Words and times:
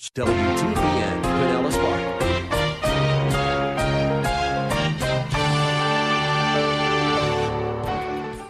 WTBN, 0.00 1.22
Pinellas 1.22 1.76
Park. 1.76 2.00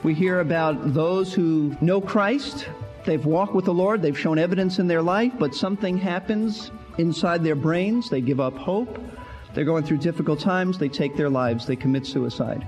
We 0.04 0.14
hear 0.14 0.38
about 0.38 0.94
those 0.94 1.34
who 1.34 1.76
know 1.80 2.00
Christ. 2.00 2.68
They've 3.04 3.26
walked 3.26 3.52
with 3.52 3.64
the 3.64 3.74
Lord. 3.74 4.00
They've 4.00 4.16
shown 4.16 4.38
evidence 4.38 4.78
in 4.78 4.86
their 4.86 5.02
life, 5.02 5.32
but 5.40 5.52
something 5.52 5.98
happens 5.98 6.70
inside 6.98 7.42
their 7.42 7.56
brains. 7.56 8.08
They 8.08 8.20
give 8.20 8.38
up 8.38 8.56
hope. 8.56 9.00
They're 9.52 9.64
going 9.64 9.82
through 9.82 9.98
difficult 9.98 10.38
times. 10.38 10.78
They 10.78 10.88
take 10.88 11.16
their 11.16 11.30
lives. 11.30 11.66
They 11.66 11.74
commit 11.74 12.06
suicide. 12.06 12.64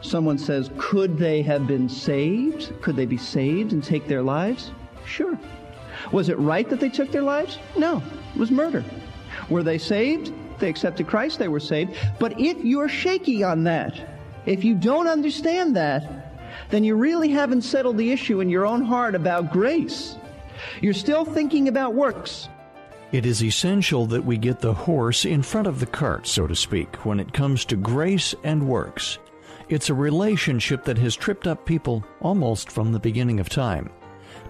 Someone 0.00 0.38
says, 0.38 0.70
Could 0.78 1.18
they 1.18 1.42
have 1.42 1.66
been 1.66 1.90
saved? 1.90 2.72
Could 2.80 2.96
they 2.96 3.04
be 3.04 3.18
saved 3.18 3.74
and 3.74 3.84
take 3.84 4.08
their 4.08 4.22
lives? 4.22 4.70
Sure. 5.04 5.38
Was 6.12 6.28
it 6.28 6.38
right 6.38 6.68
that 6.68 6.80
they 6.80 6.88
took 6.88 7.10
their 7.12 7.22
lives? 7.22 7.58
No. 7.76 8.02
It 8.34 8.38
was 8.38 8.50
murder. 8.50 8.84
Were 9.48 9.62
they 9.62 9.78
saved? 9.78 10.32
They 10.58 10.68
accepted 10.68 11.06
Christ. 11.06 11.38
They 11.38 11.48
were 11.48 11.60
saved. 11.60 11.96
But 12.18 12.38
if 12.38 12.62
you're 12.64 12.88
shaky 12.88 13.42
on 13.42 13.64
that, 13.64 13.98
if 14.46 14.64
you 14.64 14.74
don't 14.74 15.06
understand 15.06 15.76
that, 15.76 16.30
then 16.70 16.84
you 16.84 16.94
really 16.94 17.28
haven't 17.28 17.62
settled 17.62 17.96
the 17.96 18.12
issue 18.12 18.40
in 18.40 18.50
your 18.50 18.66
own 18.66 18.82
heart 18.82 19.14
about 19.14 19.52
grace. 19.52 20.16
You're 20.80 20.94
still 20.94 21.24
thinking 21.24 21.68
about 21.68 21.94
works. 21.94 22.48
It 23.12 23.26
is 23.26 23.42
essential 23.42 24.06
that 24.06 24.24
we 24.24 24.36
get 24.36 24.60
the 24.60 24.74
horse 24.74 25.24
in 25.24 25.42
front 25.42 25.66
of 25.66 25.80
the 25.80 25.86
cart, 25.86 26.26
so 26.26 26.46
to 26.46 26.54
speak, 26.54 27.04
when 27.04 27.18
it 27.18 27.32
comes 27.32 27.64
to 27.66 27.76
grace 27.76 28.34
and 28.44 28.68
works. 28.68 29.18
It's 29.68 29.90
a 29.90 29.94
relationship 29.94 30.84
that 30.84 30.98
has 30.98 31.16
tripped 31.16 31.46
up 31.46 31.66
people 31.66 32.04
almost 32.20 32.70
from 32.70 32.92
the 32.92 33.00
beginning 33.00 33.40
of 33.40 33.48
time. 33.48 33.90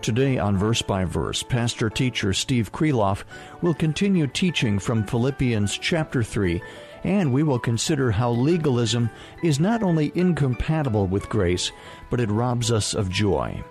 Today 0.02 0.38
on 0.38 0.56
Verse 0.56 0.80
by 0.80 1.04
Verse, 1.04 1.42
pastor 1.42 1.90
teacher 1.90 2.32
Steve 2.32 2.72
Kreloff 2.72 3.24
will 3.60 3.74
continue 3.74 4.26
teaching 4.26 4.78
from 4.78 5.04
Philippians 5.04 5.76
chapter 5.76 6.22
3, 6.22 6.62
and 7.04 7.30
we 7.30 7.42
will 7.42 7.58
consider 7.58 8.10
how 8.10 8.30
legalism 8.30 9.10
is 9.42 9.60
not 9.60 9.82
only 9.82 10.10
incompatible 10.14 11.06
with 11.06 11.28
grace, 11.28 11.70
but 12.08 12.18
it 12.18 12.30
robs 12.30 12.72
us 12.72 12.94
of 12.94 13.10
joy. 13.10 13.62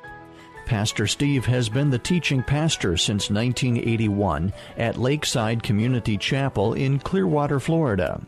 Pastor 0.67 1.07
Steve 1.07 1.47
has 1.47 1.67
been 1.67 1.89
the 1.89 1.97
teaching 1.97 2.43
pastor 2.43 2.95
since 2.95 3.31
1981 3.31 4.53
at 4.77 4.97
Lakeside 4.99 5.63
Community 5.63 6.15
Chapel 6.15 6.75
in 6.75 6.99
Clearwater, 6.99 7.59
Florida. 7.59 8.21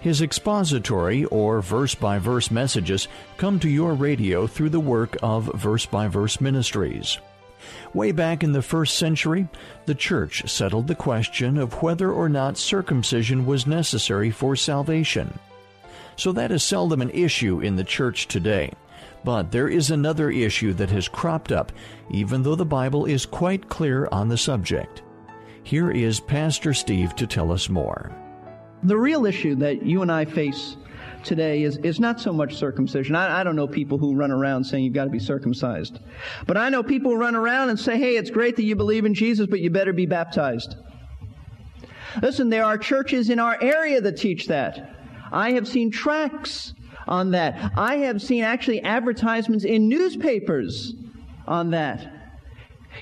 His 0.00 0.22
expository 0.22 1.24
or 1.26 1.60
verse 1.60 1.94
by 1.94 2.18
verse 2.18 2.50
messages 2.50 3.08
come 3.36 3.58
to 3.60 3.68
your 3.68 3.94
radio 3.94 4.46
through 4.46 4.70
the 4.70 4.80
work 4.80 5.16
of 5.22 5.50
Verse 5.54 5.86
by 5.86 6.08
Verse 6.08 6.40
Ministries. 6.40 7.18
Way 7.94 8.12
back 8.12 8.44
in 8.44 8.52
the 8.52 8.62
first 8.62 8.96
century, 8.96 9.48
the 9.86 9.94
church 9.94 10.48
settled 10.48 10.86
the 10.86 10.94
question 10.94 11.58
of 11.58 11.82
whether 11.82 12.12
or 12.12 12.28
not 12.28 12.58
circumcision 12.58 13.46
was 13.46 13.66
necessary 13.66 14.30
for 14.30 14.54
salvation. 14.54 15.38
So 16.16 16.32
that 16.32 16.52
is 16.52 16.62
seldom 16.62 17.02
an 17.02 17.10
issue 17.10 17.60
in 17.60 17.76
the 17.76 17.84
church 17.84 18.28
today. 18.28 18.72
But 19.24 19.50
there 19.50 19.68
is 19.68 19.90
another 19.90 20.30
issue 20.30 20.72
that 20.74 20.90
has 20.90 21.08
cropped 21.08 21.50
up, 21.50 21.72
even 22.10 22.42
though 22.42 22.54
the 22.54 22.64
Bible 22.64 23.06
is 23.06 23.26
quite 23.26 23.68
clear 23.68 24.08
on 24.12 24.28
the 24.28 24.38
subject. 24.38 25.02
Here 25.64 25.90
is 25.90 26.20
Pastor 26.20 26.72
Steve 26.72 27.16
to 27.16 27.26
tell 27.26 27.50
us 27.50 27.68
more. 27.68 28.12
The 28.86 28.96
real 28.96 29.26
issue 29.26 29.56
that 29.56 29.82
you 29.82 30.02
and 30.02 30.12
I 30.12 30.24
face 30.24 30.76
today 31.24 31.64
is, 31.64 31.76
is 31.78 31.98
not 31.98 32.20
so 32.20 32.32
much 32.32 32.54
circumcision. 32.54 33.16
I, 33.16 33.40
I 33.40 33.44
don't 33.44 33.56
know 33.56 33.66
people 33.66 33.98
who 33.98 34.14
run 34.14 34.30
around 34.30 34.62
saying 34.62 34.84
you've 34.84 34.94
got 34.94 35.04
to 35.04 35.10
be 35.10 35.18
circumcised. 35.18 35.98
But 36.46 36.56
I 36.56 36.68
know 36.68 36.84
people 36.84 37.10
who 37.10 37.16
run 37.16 37.34
around 37.34 37.70
and 37.70 37.80
say, 37.80 37.98
hey, 37.98 38.16
it's 38.16 38.30
great 38.30 38.54
that 38.56 38.62
you 38.62 38.76
believe 38.76 39.04
in 39.04 39.12
Jesus, 39.12 39.48
but 39.48 39.58
you 39.58 39.70
better 39.70 39.92
be 39.92 40.06
baptized. 40.06 40.76
Listen, 42.22 42.48
there 42.48 42.64
are 42.64 42.78
churches 42.78 43.28
in 43.28 43.40
our 43.40 43.60
area 43.60 44.00
that 44.00 44.18
teach 44.18 44.46
that. 44.46 44.94
I 45.32 45.52
have 45.52 45.66
seen 45.66 45.90
tracts 45.90 46.72
on 47.08 47.32
that. 47.32 47.72
I 47.76 47.96
have 47.96 48.22
seen 48.22 48.44
actually 48.44 48.82
advertisements 48.82 49.64
in 49.64 49.88
newspapers 49.88 50.94
on 51.48 51.70
that. 51.70 52.15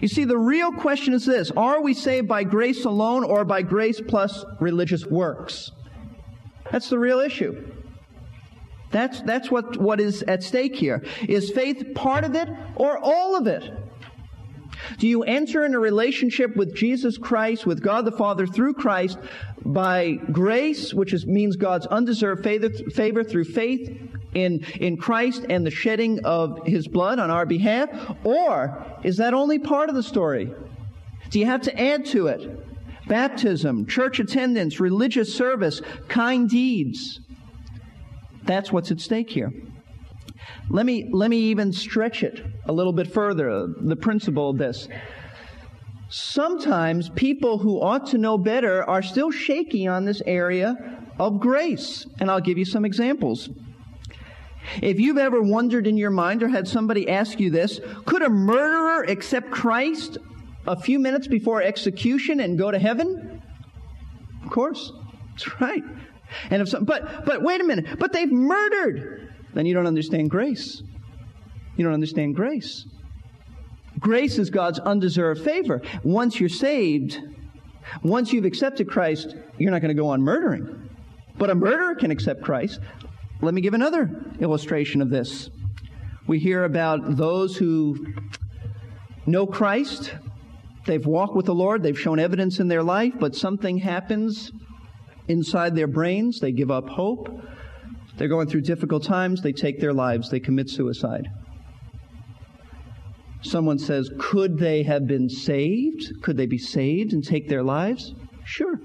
You 0.00 0.09
see, 0.09 0.25
the 0.25 0.38
real 0.38 0.72
question 0.72 1.15
is 1.15 1.25
this 1.25 1.50
Are 1.56 1.82
we 1.82 1.94
saved 1.94 2.28
by 2.28 2.44
grace 2.44 2.84
alone 2.84 3.25
or 3.25 3.44
by 3.44 3.62
grace 3.62 4.00
plus 4.00 4.44
religious 4.60 5.06
works? 5.06 5.71
That's 6.71 6.88
the 6.88 6.99
real 6.99 7.21
issue. 7.21 7.72
That's, 8.91 9.21
that's 9.22 9.50
what, 9.50 9.77
what 9.77 10.00
is 10.00 10.22
at 10.22 10.43
stake 10.43 10.77
here. 10.77 11.05
Is 11.28 11.50
faith 11.50 11.94
part 11.94 12.22
of 12.22 12.34
it 12.37 12.49
or 12.77 12.99
all 12.99 13.37
of 13.37 13.49
it? 13.49 13.69
Do 14.99 15.09
you 15.09 15.25
enter 15.25 15.65
in 15.65 15.75
a 15.75 15.78
relationship 15.78 16.56
with 16.56 16.75
Jesus 16.75 17.19
Christ, 17.19 17.66
with 17.66 17.82
God 17.82 18.05
the 18.05 18.12
Father 18.12 18.47
through 18.47 18.75
Christ 18.75 19.19
by 19.65 20.12
grace, 20.31 20.93
which 20.94 21.12
is, 21.12 21.26
means 21.26 21.56
God's 21.56 21.87
undeserved 21.87 22.44
favor, 22.44 22.71
favor 22.71 23.25
through 23.25 23.44
faith 23.44 23.91
in, 24.34 24.64
in 24.80 24.96
Christ 24.96 25.46
and 25.48 25.64
the 25.64 25.70
shedding 25.70 26.24
of 26.24 26.66
His 26.66 26.88
blood 26.88 27.18
on 27.18 27.30
our 27.30 27.46
behalf? 27.46 27.88
Or 28.24 28.84
is 29.02 29.16
that 29.18 29.34
only 29.34 29.58
part 29.58 29.88
of 29.88 29.94
the 29.94 30.02
story? 30.02 30.52
Do 31.30 31.38
you 31.38 31.46
have 31.46 31.62
to 31.62 31.80
add 31.80 32.06
to 32.06 32.28
it? 32.28 32.66
Baptism, 33.06 33.86
church 33.86 34.18
attendance, 34.18 34.80
religious 34.80 35.34
service, 35.34 35.80
kind 36.08 36.48
deeds. 36.48 37.20
That's 38.44 38.72
what's 38.72 38.90
at 38.90 39.00
stake 39.00 39.30
here. 39.30 39.52
Let 40.70 40.86
me, 40.86 41.10
let 41.12 41.30
me 41.30 41.38
even 41.38 41.72
stretch 41.72 42.22
it 42.22 42.44
a 42.66 42.72
little 42.72 42.92
bit 42.92 43.12
further, 43.12 43.66
the 43.80 43.96
principle 43.96 44.50
of 44.50 44.58
this. 44.58 44.88
Sometimes 46.08 47.10
people 47.10 47.58
who 47.58 47.80
ought 47.80 48.06
to 48.08 48.18
know 48.18 48.38
better 48.38 48.88
are 48.88 49.02
still 49.02 49.30
shaky 49.30 49.86
on 49.86 50.04
this 50.04 50.22
area 50.26 50.76
of 51.18 51.40
grace. 51.40 52.06
And 52.20 52.30
I'll 52.30 52.40
give 52.40 52.58
you 52.58 52.64
some 52.64 52.84
examples. 52.84 53.48
If 54.82 54.98
you've 54.98 55.19
ever 55.19 55.41
wondered 55.41 55.86
in 55.86 55.97
your 55.97 56.10
mind 56.10 56.42
or 56.42 56.48
had 56.48 56.66
somebody 56.66 57.08
ask 57.08 57.38
you 57.41 57.50
this, 57.50 57.80
could 58.06 58.22
a 58.22 58.30
murderer 58.30 59.04
accept 59.04 59.50
Christ 59.50 60.19
a 60.66 60.80
few 60.80 60.98
minutes 60.98 61.26
before 61.26 61.62
execution 61.62 62.41
and 62.41 62.58
go 62.58 62.70
to 62.70 62.78
heaven? 62.78 63.42
Of 64.42 64.50
course. 64.50 64.92
That's 65.30 65.60
right. 65.60 65.82
And 66.50 66.62
if 66.62 66.69
some, 66.69 66.84
but 66.84 67.25
but 67.25 67.42
wait 67.42 67.60
a 67.60 67.64
minute, 67.64 67.98
but 67.98 68.12
they've 68.12 68.30
murdered. 68.30 69.32
Then 69.52 69.66
you 69.66 69.75
don't 69.75 69.86
understand 69.86 70.30
grace. 70.30 70.82
You 71.76 71.84
don't 71.84 71.94
understand 71.94 72.34
grace. 72.34 72.86
Grace 74.00 74.38
is 74.38 74.50
God's 74.50 74.81
undeserved 74.81 75.44
favor. 75.44 75.81
Once 76.02 76.41
you're 76.41 76.48
saved, 76.48 77.20
once 78.02 78.32
you've 78.32 78.44
accepted 78.44 78.88
Christ, 78.88 79.36
you're 79.58 79.70
not 79.70 79.81
going 79.81 79.94
to 79.94 80.00
go 80.00 80.08
on 80.08 80.22
murdering. 80.22 80.91
But 81.36 81.50
a 81.50 81.54
murderer 81.54 81.94
can 81.94 82.10
accept 82.10 82.42
Christ. 82.42 82.81
Let 83.40 83.54
me 83.54 83.60
give 83.60 83.74
another 83.74 84.10
illustration 84.40 85.02
of 85.02 85.10
this. 85.10 85.50
We 86.26 86.38
hear 86.38 86.64
about 86.64 87.16
those 87.16 87.56
who 87.56 88.14
know 89.26 89.46
Christ, 89.46 90.14
they've 90.86 91.04
walked 91.04 91.34
with 91.34 91.46
the 91.46 91.54
Lord, 91.54 91.82
they've 91.82 91.98
shown 91.98 92.18
evidence 92.18 92.60
in 92.60 92.68
their 92.68 92.82
life, 92.82 93.14
but 93.19 93.34
something 93.34 93.78
happens 93.78 94.50
inside 95.28 95.75
their 95.75 95.86
brains, 95.86 96.40
they 96.40 96.52
give 96.52 96.70
up 96.70 96.88
hope. 96.88 97.28
They're 98.16 98.28
going 98.28 98.48
through 98.48 98.62
difficult 98.62 99.04
times, 99.04 99.42
they 99.42 99.52
take 99.52 99.80
their 99.80 99.92
lives, 99.92 100.30
they 100.30 100.40
commit 100.40 100.70
suicide. 100.70 101.28
Someone 103.42 103.78
says, 103.78 104.10
Could 104.19 104.58
they 104.58 104.82
have 104.84 105.06
been 105.06 105.28
saved? 105.28 106.22
Could 106.22 106.37
they 106.37 106.46
be 106.46 106.58
saved 106.58 107.12
and 107.12 107.22
take 107.22 107.48
their 107.48 107.62
lives? 107.62 108.14
Sure. 108.44 108.80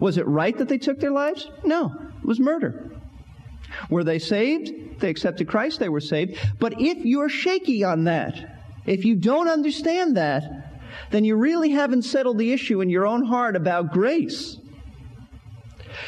Was 0.00 0.16
it 0.16 0.26
right 0.26 0.56
that 0.56 0.68
they 0.68 0.78
took 0.78 0.98
their 1.00 1.10
lives? 1.10 1.50
No, 1.64 1.92
it 2.22 2.26
was 2.26 2.40
murder. 2.40 2.91
Were 3.90 4.04
they 4.04 4.18
saved? 4.18 5.00
They 5.00 5.10
accepted 5.10 5.48
Christ, 5.48 5.80
they 5.80 5.88
were 5.88 6.00
saved. 6.00 6.38
But 6.58 6.80
if 6.80 7.04
you're 7.04 7.28
shaky 7.28 7.84
on 7.84 8.04
that, 8.04 8.58
if 8.86 9.04
you 9.04 9.16
don't 9.16 9.48
understand 9.48 10.16
that, 10.16 10.44
then 11.10 11.24
you 11.24 11.36
really 11.36 11.70
haven't 11.70 12.02
settled 12.02 12.38
the 12.38 12.52
issue 12.52 12.80
in 12.80 12.90
your 12.90 13.06
own 13.06 13.24
heart 13.24 13.56
about 13.56 13.92
grace. 13.92 14.58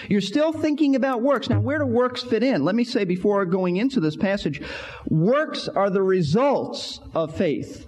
You're 0.09 0.21
still 0.21 0.53
thinking 0.53 0.97
about 0.97 1.23
works. 1.23 1.49
Now, 1.49 1.61
where 1.61 1.79
do 1.79 1.87
works 1.87 2.23
fit 2.23 2.43
in? 2.43 2.65
Let 2.65 2.75
me 2.75 2.85
say 2.85 3.05
before 3.05 3.45
going 3.45 3.77
into 3.77 4.01
this 4.01 4.17
passage, 4.17 4.63
works 5.09 5.69
are 5.69 5.91
the 5.91 6.03
results 6.03 7.01
of 7.15 7.37
faith. 7.37 7.87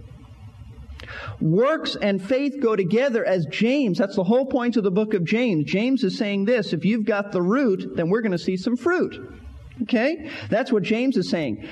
Works 1.40 1.96
and 1.96 2.22
faith 2.22 2.56
go 2.60 2.76
together 2.76 3.24
as 3.24 3.46
James, 3.46 3.98
that's 3.98 4.16
the 4.16 4.24
whole 4.24 4.46
point 4.46 4.76
of 4.76 4.84
the 4.84 4.90
book 4.90 5.14
of 5.14 5.24
James. 5.24 5.64
James 5.64 6.02
is 6.02 6.16
saying 6.16 6.44
this, 6.44 6.72
if 6.72 6.84
you've 6.84 7.04
got 7.04 7.32
the 7.32 7.42
root, 7.42 7.96
then 7.96 8.08
we're 8.08 8.22
going 8.22 8.32
to 8.32 8.38
see 8.38 8.56
some 8.56 8.76
fruit. 8.76 9.40
Okay? 9.82 10.31
That's 10.49 10.73
what 10.73 10.82
James 10.82 11.17
is 11.17 11.28
saying. 11.28 11.69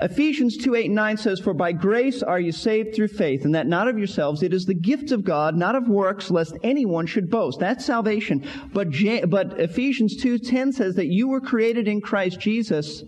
Ephesians 0.00 0.56
2 0.56 0.74
8 0.74 0.86
and 0.86 0.94
9 0.94 1.16
says, 1.16 1.40
For 1.40 1.52
by 1.52 1.72
grace 1.72 2.22
are 2.22 2.40
you 2.40 2.52
saved 2.52 2.94
through 2.94 3.08
faith, 3.08 3.44
and 3.44 3.54
that 3.54 3.66
not 3.66 3.88
of 3.88 3.98
yourselves. 3.98 4.42
It 4.42 4.54
is 4.54 4.64
the 4.64 4.74
gift 4.74 5.12
of 5.12 5.24
God, 5.24 5.56
not 5.56 5.74
of 5.74 5.88
works, 5.88 6.30
lest 6.30 6.56
anyone 6.62 7.06
should 7.06 7.30
boast. 7.30 7.58
That's 7.58 7.84
salvation. 7.84 8.46
But, 8.72 8.88
but 9.28 9.60
Ephesians 9.60 10.16
2 10.16 10.38
10 10.38 10.72
says 10.72 10.94
that 10.94 11.08
you 11.08 11.28
were 11.28 11.40
created 11.40 11.88
in 11.88 12.00
Christ 12.00 12.40
Jesus 12.40 13.02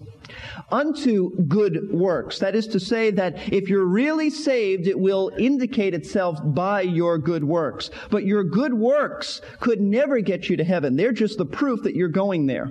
unto 0.70 1.30
good 1.46 1.92
works. 1.92 2.38
That 2.38 2.54
is 2.54 2.66
to 2.68 2.80
say 2.80 3.10
that 3.12 3.52
if 3.52 3.68
you're 3.68 3.86
really 3.86 4.30
saved, 4.30 4.86
it 4.86 4.98
will 4.98 5.32
indicate 5.38 5.94
itself 5.94 6.38
by 6.44 6.82
your 6.82 7.18
good 7.18 7.44
works. 7.44 7.90
But 8.10 8.24
your 8.24 8.44
good 8.44 8.74
works 8.74 9.40
could 9.60 9.80
never 9.80 10.20
get 10.20 10.48
you 10.48 10.56
to 10.56 10.64
heaven. 10.64 10.96
They're 10.96 11.12
just 11.12 11.38
the 11.38 11.46
proof 11.46 11.82
that 11.82 11.94
you're 11.94 12.08
going 12.08 12.46
there. 12.46 12.70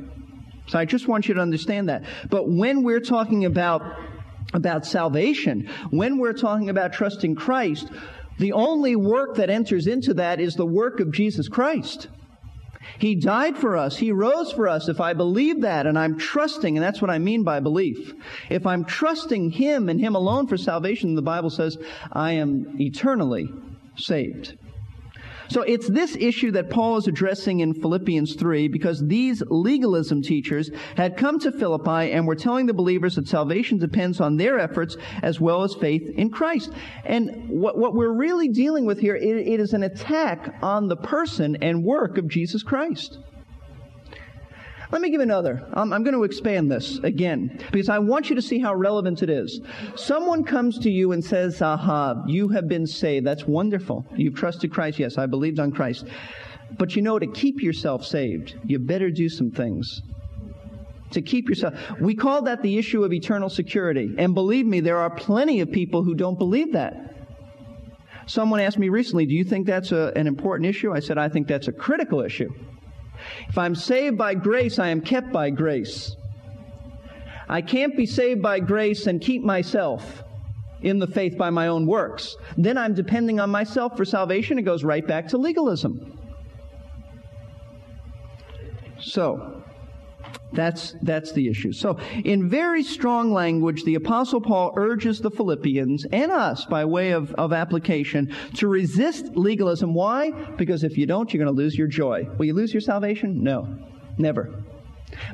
So 0.69 0.79
I 0.79 0.85
just 0.85 1.07
want 1.07 1.27
you 1.27 1.33
to 1.33 1.41
understand 1.41 1.89
that. 1.89 2.03
But 2.29 2.49
when 2.49 2.83
we're 2.83 2.99
talking 3.01 3.45
about 3.45 3.81
about 4.53 4.85
salvation, 4.85 5.69
when 5.91 6.17
we're 6.17 6.33
talking 6.33 6.69
about 6.69 6.93
trusting 6.93 7.35
Christ, 7.35 7.89
the 8.39 8.53
only 8.53 8.95
work 8.95 9.35
that 9.35 9.49
enters 9.49 9.85
into 9.85 10.15
that 10.15 10.39
is 10.39 10.55
the 10.55 10.65
work 10.65 10.99
of 10.99 11.11
Jesus 11.11 11.47
Christ. 11.47 12.07
He 12.97 13.15
died 13.15 13.57
for 13.57 13.77
us. 13.77 13.97
He 13.97 14.11
rose 14.11 14.51
for 14.51 14.67
us. 14.67 14.89
If 14.89 14.99
I 14.99 15.13
believe 15.13 15.61
that 15.61 15.85
and 15.85 15.99
I'm 15.99 16.17
trusting, 16.17 16.77
and 16.77 16.83
that's 16.83 17.01
what 17.01 17.11
I 17.11 17.19
mean 17.19 17.43
by 17.43 17.59
belief. 17.59 18.13
If 18.49 18.65
I'm 18.65 18.85
trusting 18.85 19.51
Him 19.51 19.89
and 19.89 19.99
Him 19.99 20.15
alone 20.15 20.47
for 20.47 20.57
salvation, 20.57 21.15
the 21.15 21.21
Bible 21.21 21.49
says 21.49 21.77
I 22.11 22.33
am 22.33 22.75
eternally 22.79 23.49
saved. 23.97 24.57
So 25.49 25.63
it's 25.63 25.89
this 25.89 26.15
issue 26.15 26.51
that 26.51 26.69
Paul 26.69 26.97
is 26.97 27.07
addressing 27.07 27.61
in 27.61 27.73
Philippians 27.73 28.35
3 28.35 28.67
because 28.67 29.03
these 29.05 29.41
legalism 29.47 30.21
teachers 30.21 30.69
had 30.95 31.17
come 31.17 31.39
to 31.39 31.51
Philippi 31.51 32.11
and 32.11 32.27
were 32.27 32.35
telling 32.35 32.67
the 32.67 32.73
believers 32.73 33.15
that 33.15 33.27
salvation 33.27 33.79
depends 33.79 34.21
on 34.21 34.37
their 34.37 34.59
efforts 34.59 34.95
as 35.23 35.39
well 35.39 35.63
as 35.63 35.73
faith 35.73 36.07
in 36.15 36.29
Christ. 36.29 36.71
And 37.03 37.49
what, 37.49 37.77
what 37.79 37.95
we're 37.95 38.13
really 38.13 38.49
dealing 38.49 38.85
with 38.85 38.99
here, 38.99 39.15
it, 39.15 39.47
it 39.47 39.59
is 39.59 39.73
an 39.73 39.83
attack 39.83 40.55
on 40.61 40.87
the 40.87 40.97
person 40.97 41.57
and 41.61 41.83
work 41.83 42.19
of 42.19 42.27
Jesus 42.27 42.61
Christ. 42.61 43.17
Let 44.91 45.03
me 45.03 45.11
give 45.11 45.21
another. 45.21 45.61
Um, 45.73 45.73
I'm, 45.73 45.93
I'm, 45.93 46.03
going 46.03 46.15
to 46.15 46.23
expand 46.23 46.71
this 46.71 46.97
again 46.99 47.59
because 47.71 47.89
I 47.89 47.99
want 47.99 48.29
you 48.29 48.35
to 48.35 48.41
see 48.41 48.57
how 48.57 48.73
relevant 48.73 49.21
it 49.21 49.29
is. 49.29 49.61
Someone 49.95 50.43
comes 50.43 50.79
to 50.79 50.89
you 50.89 51.11
and 51.11 51.23
says, 51.23 51.61
Aha, 51.61 52.23
you 52.25 52.47
have 52.49 52.67
been 52.67 52.87
saved. 52.87 53.25
That's 53.25 53.45
wonderful. 53.45 54.05
You've 54.15 54.33
trusted 54.33 54.73
Christ. 54.73 54.97
Yes, 54.97 55.19
I 55.19 55.27
believed 55.27 55.59
on 55.59 55.71
Christ. 55.71 56.05
But 56.77 56.95
you 56.95 57.03
know, 57.03 57.19
to 57.19 57.27
keep 57.27 57.61
yourself 57.61 58.03
saved, 58.03 58.55
you 58.65 58.79
better 58.79 59.11
do 59.11 59.29
some 59.29 59.51
things. 59.51 60.01
To 61.11 61.21
keep 61.21 61.49
yourself. 61.49 61.75
We 61.99 62.15
call 62.15 62.43
that 62.43 62.63
the 62.63 62.77
issue 62.77 63.03
of 63.03 63.13
eternal 63.13 63.49
security. 63.49 64.15
And 64.17 64.33
believe 64.33 64.65
me, 64.65 64.79
there 64.79 64.97
are 64.97 65.09
plenty 65.09 65.59
of 65.61 65.71
people 65.71 66.03
who 66.03 66.15
don't 66.15 66.37
believe 66.37 66.73
that. 66.73 66.95
Someone 68.25 68.59
asked 68.59 68.77
me 68.77 68.89
recently, 68.89 69.27
Do 69.27 69.33
you 69.33 69.43
think 69.43 69.67
that's 69.67 69.91
a, 69.91 70.11
an 70.15 70.25
important 70.25 70.67
issue? 70.67 70.91
I 70.93 70.99
said, 70.99 71.19
I 71.19 71.29
think 71.29 71.47
that's 71.47 71.67
a 71.67 71.71
critical 71.71 72.21
issue. 72.21 72.49
If 73.47 73.57
I'm 73.57 73.75
saved 73.75 74.17
by 74.17 74.35
grace, 74.35 74.79
I 74.79 74.89
am 74.89 75.01
kept 75.01 75.31
by 75.31 75.49
grace. 75.49 76.15
I 77.47 77.61
can't 77.61 77.97
be 77.97 78.05
saved 78.05 78.41
by 78.41 78.59
grace 78.59 79.07
and 79.07 79.19
keep 79.19 79.43
myself 79.43 80.23
in 80.81 80.99
the 80.99 81.07
faith 81.07 81.37
by 81.37 81.49
my 81.49 81.67
own 81.67 81.85
works. 81.85 82.35
Then 82.57 82.77
I'm 82.77 82.93
depending 82.93 83.39
on 83.39 83.49
myself 83.49 83.97
for 83.97 84.05
salvation. 84.05 84.57
It 84.59 84.63
goes 84.63 84.83
right 84.83 85.05
back 85.05 85.27
to 85.29 85.37
legalism. 85.37 86.17
So, 88.99 89.58
that's, 90.51 90.95
that's 91.01 91.31
the 91.31 91.47
issue. 91.47 91.71
So, 91.71 91.99
in 92.25 92.49
very 92.49 92.83
strong 92.83 93.31
language, 93.31 93.83
the 93.83 93.95
Apostle 93.95 94.41
Paul 94.41 94.73
urges 94.75 95.19
the 95.19 95.29
Philippians 95.29 96.05
and 96.11 96.31
us, 96.31 96.65
by 96.65 96.85
way 96.85 97.11
of, 97.11 97.33
of 97.35 97.53
application, 97.53 98.33
to 98.55 98.67
resist 98.67 99.35
legalism. 99.35 99.93
Why? 99.93 100.31
Because 100.31 100.83
if 100.83 100.97
you 100.97 101.05
don't, 101.05 101.31
you're 101.31 101.43
going 101.43 101.55
to 101.55 101.61
lose 101.61 101.77
your 101.77 101.87
joy. 101.87 102.27
Will 102.37 102.45
you 102.45 102.53
lose 102.53 102.73
your 102.73 102.81
salvation? 102.81 103.43
No. 103.43 103.77
Never. 104.17 104.63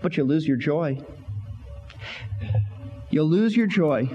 But 0.02 0.18
you'll 0.18 0.28
lose 0.28 0.48
your 0.48 0.58
joy. 0.58 0.98
You'll 3.10 3.30
lose 3.30 3.56
your 3.56 3.68
joy 3.68 4.10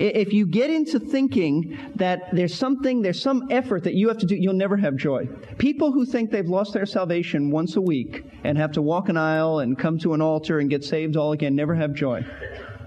if 0.00 0.32
you 0.32 0.46
get 0.46 0.70
into 0.70 0.98
thinking 0.98 1.78
that 1.96 2.34
there's 2.34 2.54
something, 2.54 3.02
there's 3.02 3.20
some 3.20 3.48
effort 3.50 3.84
that 3.84 3.94
you 3.94 4.08
have 4.08 4.18
to 4.18 4.26
do, 4.26 4.34
you'll 4.34 4.54
never 4.54 4.76
have 4.76 4.96
joy. 4.96 5.26
People 5.58 5.92
who 5.92 6.06
think 6.06 6.30
they've 6.30 6.48
lost 6.48 6.72
their 6.72 6.86
salvation 6.86 7.50
once 7.50 7.76
a 7.76 7.80
week 7.80 8.24
and 8.44 8.56
have 8.56 8.72
to 8.72 8.82
walk 8.82 9.10
an 9.10 9.18
aisle 9.18 9.58
and 9.58 9.78
come 9.78 9.98
to 9.98 10.14
an 10.14 10.22
altar 10.22 10.58
and 10.58 10.70
get 10.70 10.82
saved 10.84 11.16
all 11.16 11.32
again 11.32 11.54
never 11.54 11.74
have 11.74 11.92
joy. 11.92 12.24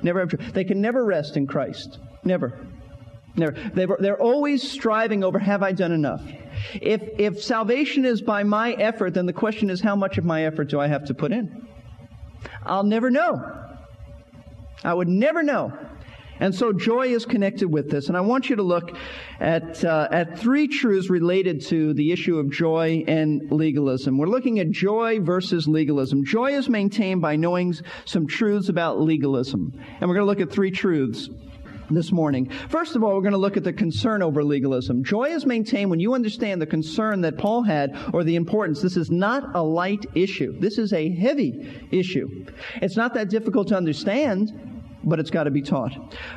Never 0.02 0.22
have 0.22 0.30
joy. 0.30 0.38
They 0.54 0.64
can 0.64 0.82
never 0.82 1.06
rest 1.06 1.38
in 1.38 1.46
Christ. 1.46 2.00
Never. 2.24 2.66
Never. 3.36 3.52
They're, 3.74 3.98
they're 4.00 4.22
always 4.22 4.70
striving 4.70 5.24
over, 5.24 5.38
have 5.38 5.62
I 5.62 5.72
done 5.72 5.92
enough? 5.92 6.24
If, 6.74 7.02
if 7.20 7.44
salvation 7.44 8.06
is 8.06 8.22
by 8.22 8.44
my 8.44 8.74
effort, 8.74 9.14
then 9.14 9.28
the 9.28 9.34
question 9.34 9.70
is, 9.70 9.82
how 9.82 9.96
much 9.96 10.18
of 10.18 10.26
my 10.26 10.46
effort 10.46 10.70
do 10.70 10.80
I 10.80 10.88
have 10.88 11.06
to 11.06 11.14
put 11.14 11.32
in? 11.32 11.68
I'll 12.66 12.84
never 12.84 13.10
know. 13.10 13.60
I 14.84 14.94
would 14.94 15.08
never 15.08 15.44
know. 15.44 15.72
And 16.40 16.54
so 16.54 16.74
joy 16.74 17.08
is 17.08 17.26
connected 17.26 17.72
with 17.72 17.90
this. 17.90 18.08
And 18.08 18.18
I 18.18 18.22
want 18.22 18.50
you 18.50 18.56
to 18.56 18.64
look 18.64 18.98
at, 19.40 19.84
uh, 19.86 20.08
at 20.12 20.40
three 20.40 20.68
truths 20.68 21.10
related 21.10 21.62
to 21.68 21.94
the 21.94 22.12
issue 22.12 22.38
of 22.38 22.52
joy 22.52 23.04
and 23.08 23.52
legalism. 23.52 24.18
We're 24.18 24.28
looking 24.28 24.60
at 24.60 24.72
joy 24.72 25.20
versus 25.20 25.68
legalism. 25.68 26.26
Joy 26.26 26.54
is 26.54 26.70
maintained 26.70 27.22
by 27.22 27.36
knowing 27.36 27.76
some 28.06 28.28
truths 28.28 28.70
about 28.70 29.00
legalism. 29.00 29.74
And 30.00 30.10
we're 30.10 30.16
going 30.16 30.26
to 30.26 30.30
look 30.30 30.42
at 30.42 30.52
three 30.52 30.72
truths 30.72 31.30
this 31.90 32.12
morning. 32.12 32.50
First 32.70 32.96
of 32.96 33.04
all, 33.04 33.14
we're 33.14 33.22
going 33.22 33.34
to 33.34 33.38
look 33.38 33.58
at 33.58 33.64
the 33.64 33.74
concern 33.74 34.22
over 34.22 34.44
legalism. 34.44 35.04
Joy 35.04 35.26
is 35.26 35.46
maintained 35.46 35.90
when 35.90 36.00
you 36.00 36.14
understand 36.14 36.62
the 36.62 36.66
concern 36.66 37.22
that 37.22 37.38
Paul 37.38 37.64
had 37.64 37.96
or 38.14 38.24
the 38.24 38.36
importance. 38.36 38.82
This 38.82 38.98
is 38.98 39.12
not 39.12 39.56
a 39.56 39.62
light 39.62 40.06
issue. 40.16 40.60
This 40.60 40.78
is 40.78 40.94
a 40.94 41.14
heavy 41.14 41.88
issue. 41.92 42.46
It's 42.82 42.98
not 42.98 43.14
that 43.14 43.30
difficult 43.30 43.68
to 43.70 43.78
understand 43.78 44.73
but 45.04 45.20
it's 45.20 45.30
got 45.30 45.44
to 45.44 45.52
be 45.52 45.62
taught. 45.62 45.94